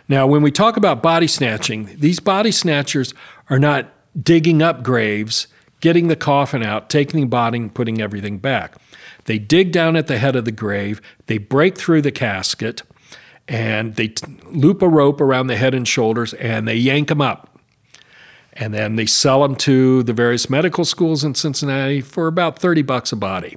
Now, 0.09 0.27
when 0.27 0.43
we 0.43 0.51
talk 0.51 0.77
about 0.77 1.03
body 1.03 1.27
snatching, 1.27 1.91
these 1.99 2.21
body 2.21 2.53
snatchers 2.53 3.13
are 3.51 3.59
not 3.59 3.93
digging 4.21 4.63
up 4.63 4.83
graves, 4.83 5.47
getting 5.81 6.09
the 6.09 6.17
coffin 6.17 6.63
out, 6.63 6.91
taking 6.91 7.21
the 7.21 7.27
body, 7.27 7.59
and 7.59 7.75
putting 7.75 8.01
everything 8.01 8.39
back. 8.39 8.77
They 9.25 9.39
dig 9.39 9.73
down 9.73 9.97
at 9.97 10.07
the 10.07 10.19
head 10.19 10.37
of 10.37 10.45
the 10.45 10.53
grave, 10.53 11.01
they 11.27 11.39
break 11.39 11.77
through 11.77 12.03
the 12.03 12.13
casket, 12.13 12.83
and 13.49 13.97
they 13.97 14.09
t- 14.09 14.37
loop 14.51 14.83
a 14.83 14.89
rope 14.89 15.21
around 15.21 15.47
the 15.47 15.57
head 15.57 15.75
and 15.75 15.89
shoulders 15.89 16.35
and 16.35 16.69
they 16.69 16.77
yank 16.77 17.09
them 17.09 17.21
up. 17.21 17.59
And 18.53 18.75
then 18.75 18.97
they 18.97 19.07
sell 19.07 19.43
them 19.43 19.55
to 19.57 20.03
the 20.03 20.13
various 20.13 20.51
medical 20.51 20.85
schools 20.85 21.25
in 21.25 21.35
Cincinnati 21.35 22.01
for 22.01 22.27
about 22.27 22.59
30 22.59 22.83
bucks 22.83 23.13
a 23.13 23.17
body. 23.17 23.57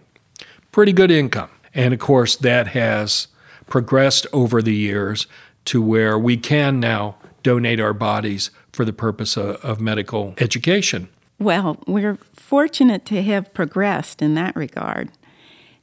Pretty 0.71 0.93
good 0.93 1.11
income. 1.11 1.49
And 1.73 1.93
of 1.93 1.99
course, 1.99 2.35
that 2.37 2.67
has 2.67 3.27
progressed 3.67 4.27
over 4.31 4.61
the 4.61 4.75
years 4.75 5.27
to 5.65 5.81
where 5.81 6.17
we 6.17 6.37
can 6.37 6.79
now 6.79 7.15
donate 7.43 7.79
our 7.79 7.93
bodies 7.93 8.51
for 8.81 8.85
the 8.85 8.91
purpose 8.91 9.37
of, 9.37 9.57
of 9.57 9.79
medical 9.79 10.33
education. 10.39 11.07
Well, 11.37 11.77
we're 11.85 12.17
fortunate 12.33 13.05
to 13.05 13.21
have 13.21 13.53
progressed 13.53 14.23
in 14.23 14.33
that 14.33 14.55
regard. 14.55 15.11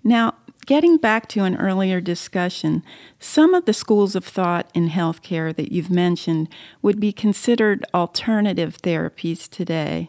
Now, 0.02 0.34
Getting 0.66 0.98
back 0.98 1.28
to 1.28 1.44
an 1.44 1.56
earlier 1.56 1.98
discussion, 1.98 2.82
some 3.18 3.54
of 3.54 3.64
the 3.64 3.72
schools 3.72 4.14
of 4.14 4.22
thought 4.22 4.70
in 4.74 4.90
healthcare 4.90 5.56
that 5.56 5.72
you've 5.72 5.90
mentioned 5.90 6.50
would 6.82 7.00
be 7.00 7.11
considered 7.11 7.87
alternative 7.94 8.76
therapies 8.82 9.48
today. 9.48 10.08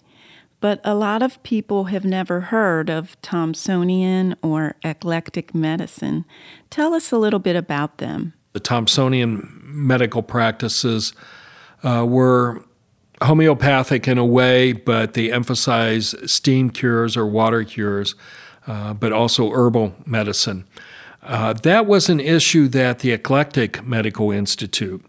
But 0.60 0.82
a 0.84 0.94
lot 0.96 1.24
of 1.24 1.42
people 1.44 1.86
have 1.86 2.04
never 2.04 2.42
heard 2.42 2.90
of 2.90 3.16
Thomsonian 3.22 4.36
or 4.42 4.76
eclectic 4.84 5.56
medicine. 5.56 6.26
Tell 6.70 6.94
us 6.94 7.14
a 7.14 7.18
little 7.18 7.40
bit 7.40 7.56
about 7.56 8.00
them. 8.00 8.34
The 8.52 8.60
Thomsonian 8.60 9.62
medical 9.64 10.22
practices 10.22 11.14
uh, 11.84 12.06
were 12.06 12.66
homeopathic 13.22 14.08
in 14.08 14.18
a 14.18 14.26
way, 14.26 14.72
but 14.72 15.14
they 15.14 15.32
emphasize 15.32 16.16
steam 16.26 16.70
cures 16.70 17.18
or 17.18 17.26
water 17.26 17.64
cures. 17.64 18.16
Uh, 18.70 18.94
but 18.94 19.12
also 19.12 19.50
herbal 19.50 19.96
medicine. 20.06 20.64
Uh, 21.24 21.54
that 21.54 21.88
was 21.88 22.08
an 22.08 22.20
issue 22.20 22.68
that 22.68 23.00
the 23.00 23.12
Eclectic 23.12 23.84
Medical 23.84 24.32
Institute 24.32 25.04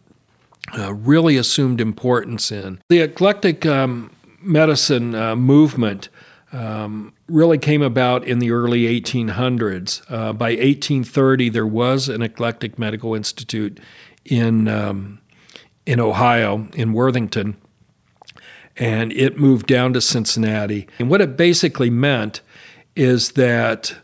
uh, 0.79 0.95
really 0.95 1.37
assumed 1.37 1.79
importance 1.79 2.51
in. 2.51 2.81
The 2.89 3.01
eclectic 3.01 3.67
um, 3.67 4.11
medicine 4.41 5.15
uh, 5.15 5.37
movement 5.37 6.09
um, 6.55 7.13
really 7.29 7.59
came 7.59 7.83
about 7.83 8.25
in 8.25 8.39
the 8.39 8.51
early 8.51 8.85
1800s. 8.85 10.01
Uh, 10.09 10.33
by 10.33 10.53
1830, 10.53 11.51
there 11.51 11.67
was 11.67 12.09
an 12.09 12.23
eclectic 12.23 12.79
medical 12.79 13.15
institute 13.15 13.79
in 14.25 14.69
um, 14.69 15.21
in 15.85 16.01
Ohio, 16.01 16.69
in 16.75 16.95
Worthington, 16.95 17.57
and 18.77 19.13
it 19.13 19.39
moved 19.39 19.67
down 19.67 19.93
to 19.93 20.01
Cincinnati. 20.01 20.89
And 20.99 21.11
what 21.11 21.21
it 21.21 21.37
basically 21.37 21.91
meant 21.91 22.41
is 22.97 23.33
that 23.33 23.95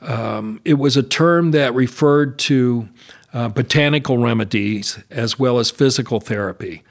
um, 0.00 0.60
it 0.64 0.74
was 0.74 0.96
a 0.96 1.02
term 1.02 1.52
that 1.52 1.74
referred 1.74 2.38
to 2.40 2.88
uh, 3.32 3.48
botanical 3.48 4.18
remedies, 4.18 4.98
as 5.10 5.38
well 5.38 5.58
as 5.58 5.70
physical 5.70 6.20
therapy. 6.20 6.82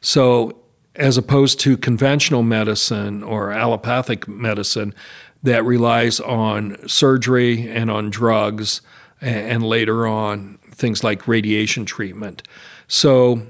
So, 0.00 0.58
as 0.94 1.16
opposed 1.16 1.60
to 1.60 1.76
conventional 1.76 2.42
medicine 2.42 3.22
or 3.22 3.52
allopathic 3.52 4.26
medicine 4.26 4.94
that 5.42 5.64
relies 5.64 6.18
on 6.18 6.76
surgery 6.88 7.68
and 7.68 7.90
on 7.90 8.10
drugs, 8.10 8.80
and, 9.20 9.36
and 9.36 9.62
later 9.64 10.06
on 10.06 10.58
things 10.70 11.02
like 11.02 11.26
radiation 11.26 11.84
treatment. 11.84 12.42
So, 12.86 13.42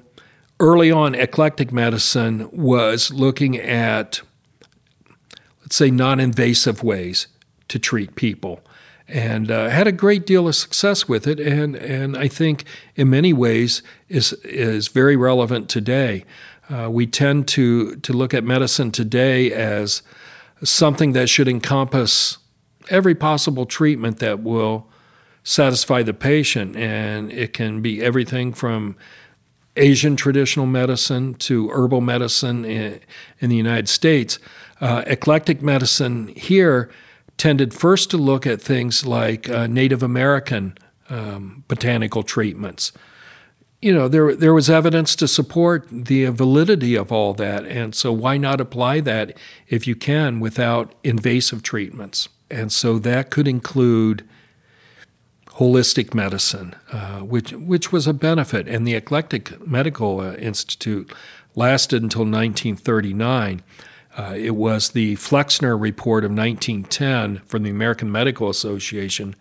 early 0.61 0.91
on, 0.91 1.15
eclectic 1.15 1.73
medicine 1.73 2.49
was 2.53 3.13
looking 3.13 3.57
at, 3.57 4.21
let's 5.63 5.77
say, 5.77 5.91
non 5.91 6.21
invasive 6.21 6.83
ways 6.83 7.29
to 7.69 7.79
treat 7.79 8.15
people 8.17 8.61
and 9.09 9.51
uh, 9.51 9.71
had 9.71 9.87
a 9.87 9.93
great 9.93 10.27
deal 10.27 10.47
of 10.47 10.55
success 10.55 11.09
with 11.09 11.27
it, 11.27 11.41
and 11.41 11.75
and 11.77 12.17
I 12.17 12.29
think 12.29 12.65
in 12.95 13.09
many 13.09 13.33
ways 13.33 13.83
is 14.09 14.35
is 14.45 14.89
very 14.89 15.17
relevant 15.17 15.69
today. 15.69 16.25
Uh, 16.69 16.91
we 16.91 17.07
tend 17.07 17.49
to 17.49 17.97
to 17.97 18.13
look 18.13 18.35
at 18.35 18.45
medicine 18.45 18.93
today 18.93 19.51
as 19.51 20.03
something 20.63 21.13
that 21.13 21.29
should 21.29 21.49
encompass 21.49 22.39
every 22.91 23.15
possible 23.15 23.65
treatment 23.65 24.19
that 24.19 24.41
will 24.41 24.87
satisfy 25.43 26.03
the 26.03 26.15
patient, 26.15 26.77
and 26.77 27.33
it 27.33 27.55
can 27.55 27.81
be 27.81 28.03
everything 28.03 28.53
from 28.53 28.95
Asian 29.79 30.17
traditional 30.17 30.67
medicine 30.67 31.35
to 31.35 31.69
herbal 31.71 32.01
medicine 32.01 32.65
in, 32.65 33.01
in 33.41 33.51
the 33.51 33.57
United 33.57 33.89
States. 33.89 34.39
Uh, 34.81 35.03
eclectic 35.07 35.63
medicine 35.63 36.29
here 36.29 36.91
tended 37.37 37.73
first 37.73 38.11
to 38.11 38.17
look 38.17 38.47
at 38.47 38.61
things 38.61 39.07
like 39.07 39.49
uh, 39.49 39.67
Native 39.67 40.03
American 40.03 40.77
um, 41.09 41.65
botanical 41.69 42.23
treatments. 42.23 42.93
You 43.81 43.95
know, 43.95 44.09
there, 44.09 44.35
there 44.35 44.53
was 44.53 44.69
evidence 44.69 45.15
to 45.17 45.29
support 45.29 45.87
the 45.89 46.27
validity 46.27 46.97
of 46.97 47.13
all 47.13 47.33
that, 47.35 47.65
and 47.65 47.95
so 47.95 48.13
why 48.13 48.37
not 48.37 48.61
apply 48.61 49.01
that 49.01 49.39
if 49.69 49.87
you 49.87 49.95
can 49.95 50.41
without 50.41 50.95
invasive 51.05 51.63
treatments? 51.63 52.29
And 52.51 52.73
so 52.73 52.99
that 52.99 53.31
could 53.31 53.47
include 53.47 54.29
holistic 55.59 56.15
medicine, 56.15 56.75
uh, 56.93 57.19
which, 57.19 57.53
which 57.53 57.91
was 57.91 58.07
a 58.07 58.13
benefit. 58.15 58.69
And 58.69 58.87
the 58.87 58.95
Eclectic 58.95 59.67
Medical 59.67 60.21
uh, 60.21 60.35
Institute 60.35 61.13
lasted 61.55 62.03
until 62.03 62.23
1939. 62.23 63.63
Uh, 64.17 64.35
it 64.37 64.55
was 64.55 64.91
the 64.91 65.17
Flexner 65.17 65.77
Report 65.77 66.25
of 66.25 66.31
1910 66.31 67.39
from 67.47 67.65
the 67.65 67.71
American 67.71 68.11
Medical 68.11 68.49
Association 68.49 69.35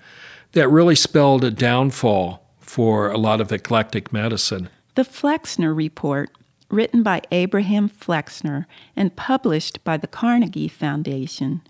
that 0.54 0.68
really 0.70 0.96
spelled 0.96 1.44
a 1.44 1.52
downfall 1.52 2.44
for 2.60 3.10
a 3.10 3.18
lot 3.18 3.40
of 3.40 3.52
eclectic 3.52 4.12
medicine. 4.12 4.70
The 4.96 5.04
Flexner 5.04 5.74
Report, 5.74 6.30
written 6.70 7.04
by 7.04 7.22
Abraham 7.32 7.88
Flexner 7.88 8.68
and 8.96 9.16
published 9.16 9.84
by 9.84 9.98
the 9.98 10.08
Carnegie 10.08 10.68
Foundation, 10.68 11.62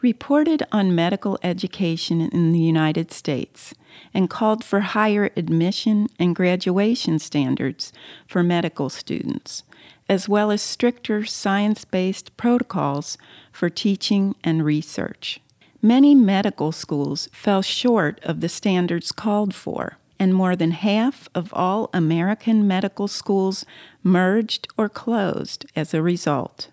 reported 0.00 0.62
on 0.72 0.94
medical 0.94 1.38
education 1.42 2.20
in 2.20 2.52
the 2.52 2.58
United 2.58 3.10
States 3.12 3.74
and 4.12 4.28
called 4.28 4.62
for 4.62 4.80
higher 4.80 5.30
admission 5.36 6.08
and 6.18 6.36
graduation 6.36 7.18
standards 7.18 7.92
for 8.26 8.42
medical 8.42 8.90
students 8.90 9.62
as 10.08 10.28
well 10.28 10.50
as 10.50 10.60
stricter 10.60 11.24
science 11.24 11.84
based 11.84 12.36
protocols 12.36 13.16
for 13.50 13.70
teaching 13.70 14.34
and 14.44 14.64
research. 14.64 15.40
Many 15.80 16.14
medical 16.14 16.70
schools 16.70 17.28
fell 17.32 17.62
short 17.62 18.20
of 18.22 18.40
the 18.40 18.48
standards 18.48 19.10
called 19.10 19.54
for, 19.54 19.96
and 20.22 20.32
more 20.32 20.54
than 20.54 20.70
half 20.70 21.28
of 21.34 21.52
all 21.52 21.90
American 21.92 22.64
medical 22.64 23.08
schools 23.08 23.66
merged 24.04 24.68
or 24.76 24.88
closed 24.88 25.66
as 25.74 25.92
a 25.92 26.00
result. 26.00 26.68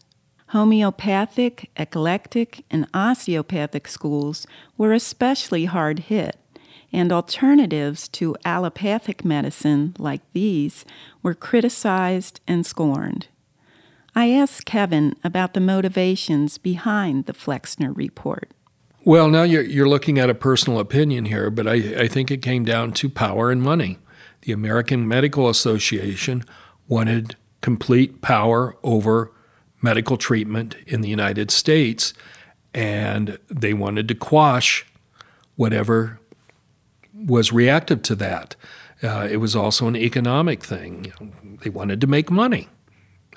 Homeopathic, 0.50 1.72
eclectic, 1.76 2.64
and 2.70 2.86
osteopathic 2.94 3.88
schools 3.88 4.46
were 4.78 4.94
especially 4.94 5.66
hard 5.66 5.98
hit 6.12 6.36
and 6.94 7.12
alternatives 7.12 8.08
to 8.10 8.36
allopathic 8.46 9.26
medicine 9.26 9.96
like 9.98 10.22
these 10.34 10.86
were 11.24 11.34
criticized 11.34 12.40
and 12.48 12.68
scorned. 12.68 13.30
I 14.14 14.30
asked 14.30 14.68
Kevin 14.68 15.16
about 15.24 15.56
the 15.56 15.60
motivations 15.60 16.60
behind 16.60 17.26
the 17.26 17.34
Flexner 17.34 17.92
report. 17.92 18.52
Well, 19.06 19.30
now 19.30 19.44
you're, 19.44 19.64
you're 19.64 19.88
looking 19.88 20.20
at 20.20 20.30
a 20.30 20.36
personal 20.36 20.80
opinion 20.80 21.26
here, 21.26 21.50
but 21.50 21.68
I, 21.68 22.02
I 22.02 22.08
think 22.08 22.30
it 22.30 22.42
came 22.42 22.66
down 22.66 22.92
to 22.94 23.10
power 23.10 23.50
and 23.50 23.62
money. 23.62 23.98
The 24.42 24.52
American 24.52 25.08
Medical 25.08 25.48
Association 25.48 26.44
wanted 26.88 27.36
complete 27.62 28.22
power 28.22 28.76
over 28.84 29.32
medical 29.82 30.18
treatment 30.18 30.76
in 30.86 31.00
the 31.02 31.10
United 31.10 31.50
States, 31.50 32.14
and 32.74 33.40
they 33.48 33.74
wanted 33.74 34.08
to 34.10 34.16
quash 34.16 34.86
whatever 35.56 36.20
was 37.14 37.52
reactive 37.54 38.02
to 38.04 38.16
that. 38.16 38.56
Uh, 39.02 39.28
it 39.30 39.38
was 39.38 39.56
also 39.56 39.88
an 39.88 39.96
economic 39.96 40.64
thing. 40.64 41.14
They 41.62 41.70
wanted 41.70 42.02
to 42.02 42.08
make 42.08 42.30
money. 42.30 42.68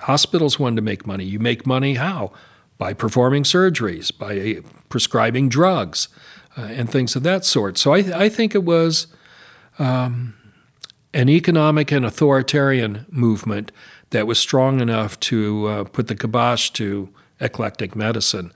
Hospitals 0.01 0.59
wanted 0.59 0.77
to 0.77 0.83
make 0.83 1.07
money. 1.07 1.25
You 1.25 1.38
make 1.38 1.66
money 1.66 1.94
how? 1.94 2.33
By 2.82 2.94
performing 2.94 3.44
surgeries, 3.44 4.10
by 4.24 4.60
prescribing 4.88 5.48
drugs, 5.48 6.08
uh, 6.56 6.62
and 6.62 6.90
things 6.90 7.14
of 7.14 7.22
that 7.22 7.44
sort. 7.44 7.78
So 7.78 7.94
I, 7.94 8.24
I 8.24 8.28
think 8.28 8.56
it 8.56 8.64
was 8.64 9.06
um, 9.78 10.34
an 11.14 11.28
economic 11.28 11.92
and 11.92 12.04
authoritarian 12.04 13.06
movement 13.08 13.70
that 14.10 14.26
was 14.26 14.40
strong 14.40 14.80
enough 14.80 15.20
to 15.20 15.66
uh, 15.66 15.84
put 15.84 16.08
the 16.08 16.16
kibosh 16.16 16.70
to 16.70 17.08
eclectic 17.38 17.94
medicine. 17.94 18.52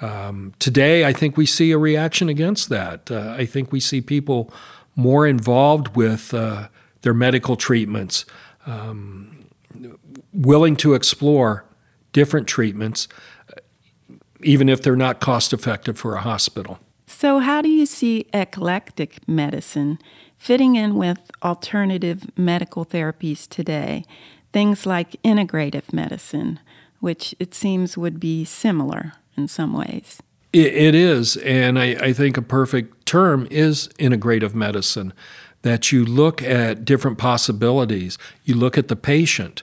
Um, 0.00 0.54
today, 0.60 1.04
I 1.04 1.12
think 1.12 1.36
we 1.36 1.46
see 1.46 1.72
a 1.72 1.78
reaction 1.78 2.28
against 2.28 2.68
that. 2.68 3.10
Uh, 3.10 3.34
I 3.36 3.44
think 3.44 3.72
we 3.72 3.80
see 3.80 4.00
people 4.00 4.52
more 4.94 5.26
involved 5.26 5.96
with 5.96 6.32
uh, 6.32 6.68
their 7.02 7.14
medical 7.14 7.56
treatments, 7.56 8.24
um, 8.66 9.46
willing 10.32 10.76
to 10.76 10.94
explore 10.94 11.64
different 12.12 12.46
treatments, 12.46 13.08
even 14.44 14.68
if 14.68 14.82
they're 14.82 14.96
not 14.96 15.20
cost 15.20 15.52
effective 15.52 15.98
for 15.98 16.14
a 16.14 16.20
hospital. 16.20 16.78
So, 17.06 17.38
how 17.38 17.62
do 17.62 17.68
you 17.68 17.86
see 17.86 18.26
eclectic 18.32 19.26
medicine 19.28 19.98
fitting 20.36 20.76
in 20.76 20.96
with 20.96 21.30
alternative 21.42 22.30
medical 22.36 22.84
therapies 22.84 23.48
today? 23.48 24.04
Things 24.52 24.86
like 24.86 25.20
integrative 25.22 25.92
medicine, 25.92 26.60
which 27.00 27.34
it 27.38 27.54
seems 27.54 27.98
would 27.98 28.20
be 28.20 28.44
similar 28.44 29.12
in 29.36 29.48
some 29.48 29.72
ways. 29.74 30.22
it, 30.52 30.72
it 30.74 30.94
is, 30.94 31.36
and 31.38 31.78
I, 31.78 31.96
I 32.00 32.12
think 32.12 32.36
a 32.36 32.42
perfect 32.42 33.04
term 33.06 33.46
is 33.50 33.88
integrative 33.98 34.54
medicine. 34.54 35.12
That 35.62 35.90
you 35.92 36.04
look 36.04 36.42
at 36.42 36.84
different 36.84 37.16
possibilities, 37.16 38.18
you 38.44 38.54
look 38.54 38.76
at 38.76 38.88
the 38.88 38.96
patient, 38.96 39.62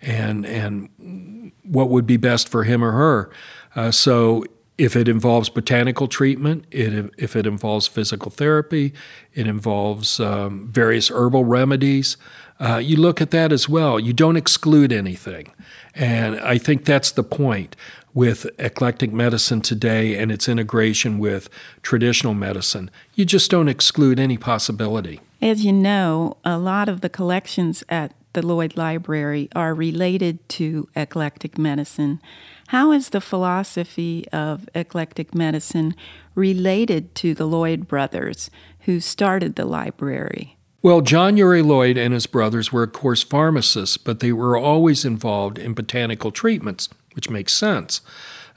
and 0.00 0.46
and 0.46 1.52
what 1.62 1.90
would 1.90 2.06
be 2.06 2.16
best 2.16 2.48
for 2.48 2.64
him 2.64 2.84
or 2.84 2.92
her. 2.92 3.30
Uh, 3.74 3.90
so 3.90 4.44
if 4.76 4.96
it 4.96 5.08
involves 5.08 5.48
botanical 5.48 6.08
treatment, 6.08 6.64
it, 6.70 7.10
if 7.16 7.36
it 7.36 7.46
involves 7.46 7.86
physical 7.86 8.30
therapy, 8.30 8.92
it 9.32 9.46
involves 9.46 10.18
um, 10.18 10.68
various 10.72 11.10
herbal 11.10 11.44
remedies, 11.44 12.16
uh, 12.60 12.78
you 12.78 12.96
look 12.96 13.20
at 13.20 13.30
that 13.30 13.52
as 13.52 13.68
well. 13.68 13.98
You 13.98 14.12
don't 14.12 14.36
exclude 14.36 14.92
anything. 14.92 15.52
And 15.94 16.40
I 16.40 16.58
think 16.58 16.84
that's 16.84 17.10
the 17.10 17.24
point 17.24 17.76
with 18.12 18.46
eclectic 18.58 19.12
medicine 19.12 19.60
today 19.60 20.16
and 20.16 20.30
its 20.30 20.48
integration 20.48 21.18
with 21.18 21.48
traditional 21.82 22.34
medicine. 22.34 22.90
You 23.14 23.24
just 23.24 23.50
don't 23.50 23.68
exclude 23.68 24.20
any 24.20 24.38
possibility. 24.38 25.20
As 25.42 25.64
you 25.64 25.72
know, 25.72 26.36
a 26.44 26.56
lot 26.56 26.88
of 26.88 27.00
the 27.00 27.08
collections 27.08 27.82
at 27.88 28.12
the 28.34 28.46
Lloyd 28.46 28.76
Library 28.76 29.48
are 29.56 29.74
related 29.74 30.46
to 30.50 30.88
eclectic 30.94 31.56
medicine. 31.56 32.20
How 32.68 32.92
is 32.92 33.08
the 33.08 33.20
philosophy 33.20 34.26
of 34.32 34.68
eclectic 34.74 35.34
medicine 35.34 35.94
related 36.34 37.14
to 37.16 37.34
the 37.34 37.46
Lloyd 37.46 37.88
brothers 37.88 38.50
who 38.80 39.00
started 39.00 39.56
the 39.56 39.64
library? 39.64 40.58
Well, 40.82 41.00
John 41.00 41.38
Uri 41.38 41.62
Lloyd 41.62 41.96
and 41.96 42.12
his 42.12 42.26
brothers 42.26 42.70
were, 42.70 42.82
of 42.82 42.92
course, 42.92 43.22
pharmacists, 43.22 43.96
but 43.96 44.20
they 44.20 44.32
were 44.32 44.56
always 44.56 45.04
involved 45.06 45.56
in 45.56 45.72
botanical 45.72 46.30
treatments, 46.30 46.90
which 47.14 47.30
makes 47.30 47.54
sense. 47.54 48.02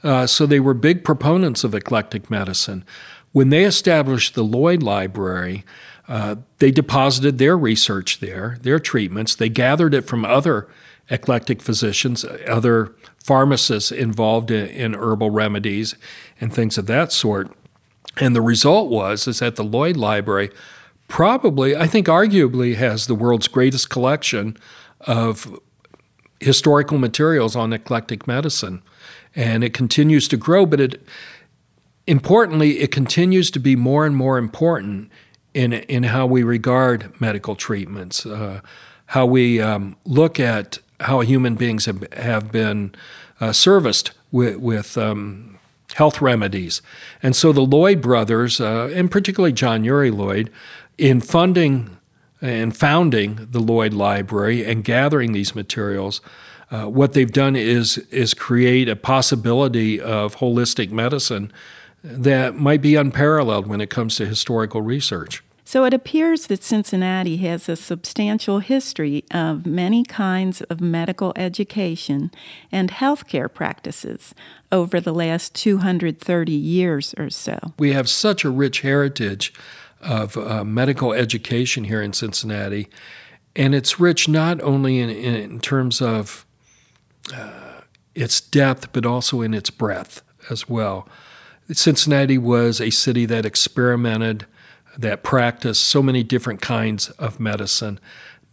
Uh, 0.04 0.26
so 0.26 0.44
they 0.44 0.60
were 0.60 0.74
big 0.74 1.04
proponents 1.04 1.64
of 1.64 1.74
eclectic 1.74 2.30
medicine. 2.30 2.84
When 3.32 3.50
they 3.50 3.64
established 3.64 4.34
the 4.34 4.44
Lloyd 4.44 4.82
Library, 4.82 5.64
uh, 6.08 6.36
they 6.58 6.70
deposited 6.70 7.38
their 7.38 7.56
research 7.56 8.20
there, 8.20 8.56
their 8.62 8.78
treatments. 8.78 9.34
They 9.34 9.50
gathered 9.50 9.92
it 9.92 10.06
from 10.06 10.24
other 10.24 10.68
eclectic 11.10 11.60
physicians, 11.62 12.24
other 12.46 12.94
pharmacists 13.22 13.92
involved 13.92 14.50
in, 14.50 14.68
in 14.68 14.94
herbal 14.94 15.30
remedies 15.30 15.94
and 16.40 16.52
things 16.52 16.78
of 16.78 16.86
that 16.86 17.12
sort. 17.12 17.52
And 18.16 18.34
the 18.34 18.42
result 18.42 18.90
was 18.90 19.28
is 19.28 19.40
that 19.40 19.56
the 19.56 19.64
Lloyd 19.64 19.96
Library 19.96 20.50
probably, 21.08 21.76
I 21.76 21.86
think, 21.86 22.06
arguably 22.06 22.76
has 22.76 23.06
the 23.06 23.14
world's 23.14 23.48
greatest 23.48 23.90
collection 23.90 24.56
of 25.02 25.58
historical 26.40 26.98
materials 26.98 27.54
on 27.54 27.72
eclectic 27.72 28.26
medicine. 28.26 28.82
And 29.34 29.62
it 29.62 29.74
continues 29.74 30.26
to 30.28 30.36
grow, 30.36 30.66
but 30.66 30.80
it 30.80 31.02
importantly, 32.06 32.80
it 32.80 32.90
continues 32.90 33.50
to 33.50 33.58
be 33.58 33.76
more 33.76 34.06
and 34.06 34.16
more 34.16 34.38
important 34.38 35.10
in, 35.58 35.72
in 35.72 36.04
how 36.04 36.24
we 36.24 36.44
regard 36.44 37.20
medical 37.20 37.56
treatments, 37.56 38.24
uh, 38.24 38.60
how 39.06 39.26
we 39.26 39.60
um, 39.60 39.96
look 40.04 40.38
at 40.38 40.78
how 41.00 41.18
human 41.18 41.56
beings 41.56 41.86
have, 41.86 42.06
have 42.12 42.52
been 42.52 42.94
uh, 43.40 43.50
serviced 43.50 44.12
with, 44.30 44.58
with 44.58 44.96
um, 44.96 45.58
health 45.94 46.20
remedies. 46.20 46.80
And 47.24 47.34
so 47.34 47.52
the 47.52 47.62
Lloyd 47.62 48.00
brothers, 48.00 48.60
uh, 48.60 48.92
and 48.94 49.10
particularly 49.10 49.52
John 49.52 49.82
Uri 49.82 50.12
Lloyd, 50.12 50.48
in 50.96 51.20
funding 51.20 51.96
and 52.40 52.76
founding 52.76 53.48
the 53.50 53.60
Lloyd 53.60 53.92
Library 53.92 54.64
and 54.64 54.84
gathering 54.84 55.32
these 55.32 55.56
materials, 55.56 56.20
uh, 56.70 56.84
what 56.84 57.14
they've 57.14 57.32
done 57.32 57.56
is 57.56 57.98
is 58.12 58.32
create 58.32 58.88
a 58.88 58.94
possibility 58.94 60.00
of 60.00 60.36
holistic 60.36 60.92
medicine 60.92 61.50
that 62.04 62.54
might 62.54 62.82
be 62.82 62.94
unparalleled 62.94 63.66
when 63.66 63.80
it 63.80 63.90
comes 63.90 64.14
to 64.16 64.26
historical 64.26 64.82
research. 64.82 65.42
So 65.68 65.84
it 65.84 65.92
appears 65.92 66.46
that 66.46 66.64
Cincinnati 66.64 67.36
has 67.36 67.68
a 67.68 67.76
substantial 67.76 68.60
history 68.60 69.24
of 69.30 69.66
many 69.66 70.02
kinds 70.02 70.62
of 70.62 70.80
medical 70.80 71.34
education 71.36 72.30
and 72.72 72.90
healthcare 72.90 73.52
practices 73.52 74.34
over 74.72 74.98
the 74.98 75.12
last 75.12 75.54
230 75.54 76.52
years 76.52 77.14
or 77.18 77.28
so. 77.28 77.58
We 77.78 77.92
have 77.92 78.08
such 78.08 78.46
a 78.46 78.50
rich 78.50 78.80
heritage 78.80 79.52
of 80.00 80.38
uh, 80.38 80.64
medical 80.64 81.12
education 81.12 81.84
here 81.84 82.00
in 82.00 82.14
Cincinnati, 82.14 82.88
and 83.54 83.74
it's 83.74 84.00
rich 84.00 84.26
not 84.26 84.62
only 84.62 84.98
in, 84.98 85.10
in 85.10 85.60
terms 85.60 86.00
of 86.00 86.46
uh, 87.36 87.82
its 88.14 88.40
depth, 88.40 88.94
but 88.94 89.04
also 89.04 89.42
in 89.42 89.52
its 89.52 89.68
breadth 89.68 90.22
as 90.48 90.66
well. 90.66 91.06
Cincinnati 91.70 92.38
was 92.38 92.80
a 92.80 92.88
city 92.88 93.26
that 93.26 93.44
experimented, 93.44 94.46
that 94.98 95.22
practice 95.22 95.78
so 95.78 96.02
many 96.02 96.22
different 96.22 96.60
kinds 96.60 97.10
of 97.10 97.38
medicine 97.38 98.00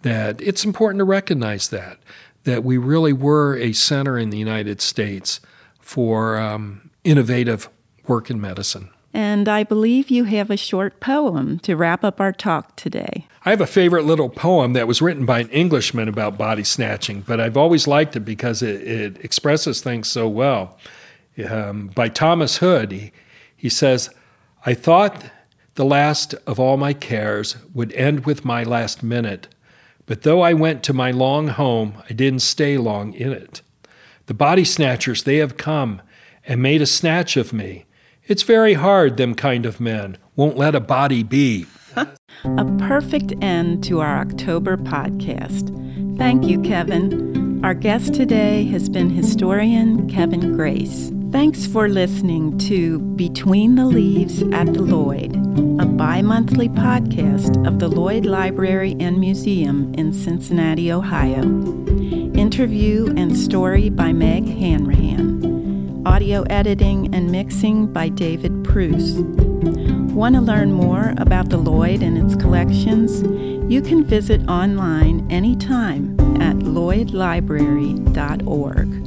that 0.04 0.40
it's 0.40 0.64
important 0.64 1.00
to 1.00 1.04
recognize 1.04 1.70
that, 1.70 1.98
that 2.44 2.64
we 2.64 2.78
really 2.78 3.12
were 3.12 3.58
a 3.58 3.74
center 3.74 4.18
in 4.20 4.30
the 4.30 4.38
United 4.38 4.80
States 4.80 5.40
for 5.80 6.38
um, 6.38 6.92
innovative 7.04 7.68
work 8.08 8.30
in 8.30 8.40
medicine. 8.40 8.90
And 9.14 9.48
I 9.48 9.64
believe 9.64 10.12
you 10.12 10.26
have 10.26 10.52
a 10.52 10.58
short 10.58 11.00
poem 11.00 11.58
to 11.60 11.76
wrap 11.76 12.04
up 12.04 12.20
our 12.20 12.34
talk 12.34 12.76
today. 12.76 13.28
I 13.46 13.50
have 13.50 13.62
a 13.62 13.68
favorite 13.68 14.04
little 14.04 14.30
poem 14.30 14.74
that 14.74 14.88
was 14.88 15.02
written 15.02 15.26
by 15.26 15.40
an 15.40 15.50
Englishman 15.50 16.10
about 16.10 16.38
body 16.38 16.66
snatching, 16.66 17.22
but 17.22 17.40
I've 17.40 17.56
always 17.56 17.88
liked 17.88 18.16
it 18.16 18.22
because 18.22 18.62
it, 18.62 18.82
it 18.82 19.24
expresses 19.24 19.82
things 19.82 20.10
so 20.10 20.28
well. 20.28 20.78
Um, 21.50 21.88
by 21.88 22.10
Thomas 22.10 22.58
Hood, 22.58 22.92
he, 22.92 23.12
he 23.56 23.70
says, 23.70 24.10
I 24.66 24.74
thought 24.74 25.32
the 25.76 25.86
last 25.86 26.34
of 26.48 26.60
all 26.60 26.78
my 26.78 26.94
cares 26.94 27.58
would 27.74 27.94
end 27.94 28.26
with 28.26 28.46
my 28.46 28.64
last 28.64 29.04
minute, 29.04 29.48
but 30.06 30.22
though 30.22 30.42
I 30.42 30.54
went 30.54 30.84
to 30.84 30.94
my 30.94 31.12
long 31.12 31.50
home, 31.50 32.02
I 32.10 32.14
didn't 32.14 32.42
stay 32.42 32.78
long 32.78 33.14
in 33.14 33.32
it. 33.32 33.62
The 34.28 34.34
body 34.34 34.64
snatchers, 34.64 35.24
they 35.24 35.38
have 35.38 35.58
come 35.58 36.02
and 36.46 36.62
made 36.62 36.82
a 36.82 36.86
snatch 36.86 37.38
of 37.38 37.54
me. 37.54 37.86
It's 38.28 38.44
very 38.44 38.76
hard, 38.76 39.18
them 39.18 39.36
kind 39.36 39.66
of 39.66 39.80
men 39.80 40.18
won't 40.36 40.58
let 40.58 40.76
a 40.76 40.80
body 40.80 41.24
be. 41.24 41.66
a 41.96 42.66
perfect 42.78 43.34
end 43.42 43.84
to 43.86 44.02
our 44.02 44.20
October 44.20 44.78
podcast. 44.78 45.72
Thank 46.18 46.46
you, 46.46 46.62
Kevin. 46.62 47.64
Our 47.64 47.74
guest 47.74 48.14
today 48.14 48.66
has 48.66 48.90
been 48.90 49.10
historian 49.10 50.10
Kevin 50.10 50.56
Grace. 50.56 51.12
Thanks 51.36 51.68
for 51.68 51.90
listening 51.90 52.58
to 52.60 52.98
Between 52.98 53.76
the 53.76 53.86
Leaves 53.86 54.42
at 54.54 54.74
the 54.74 54.82
Lloyd, 54.82 55.36
a 55.82 55.86
bi 55.86 56.22
monthly 56.22 56.70
podcast 56.70 57.68
of 57.68 57.78
the 57.78 57.90
Lloyd 57.90 58.26
Library 58.26 58.96
and 59.02 59.20
Museum 59.20 59.94
in 59.96 60.14
Cincinnati, 60.14 60.94
Ohio. 60.94 61.42
Interview 61.42 63.14
and 63.18 63.38
story 63.38 63.90
by 63.90 64.14
Meg 64.14 64.48
Hanrahan. 64.48 66.08
Audio 66.08 66.44
editing 66.44 67.14
and 67.14 67.30
mixing 67.30 67.92
by 67.92 68.08
David 68.08 68.64
Pruce. 68.64 69.16
Want 70.16 70.36
to 70.36 70.42
learn 70.42 70.72
more 70.72 71.14
about 71.18 71.50
the 71.50 71.58
Lloyd 71.58 72.02
and 72.02 72.18
its 72.18 72.42
collections? 72.42 73.24
You 73.70 73.82
can 73.82 74.06
visit 74.06 74.48
online 74.48 75.30
anytime 75.30 76.18
at 76.42 76.56
lloydlibrary.org. 76.60 79.05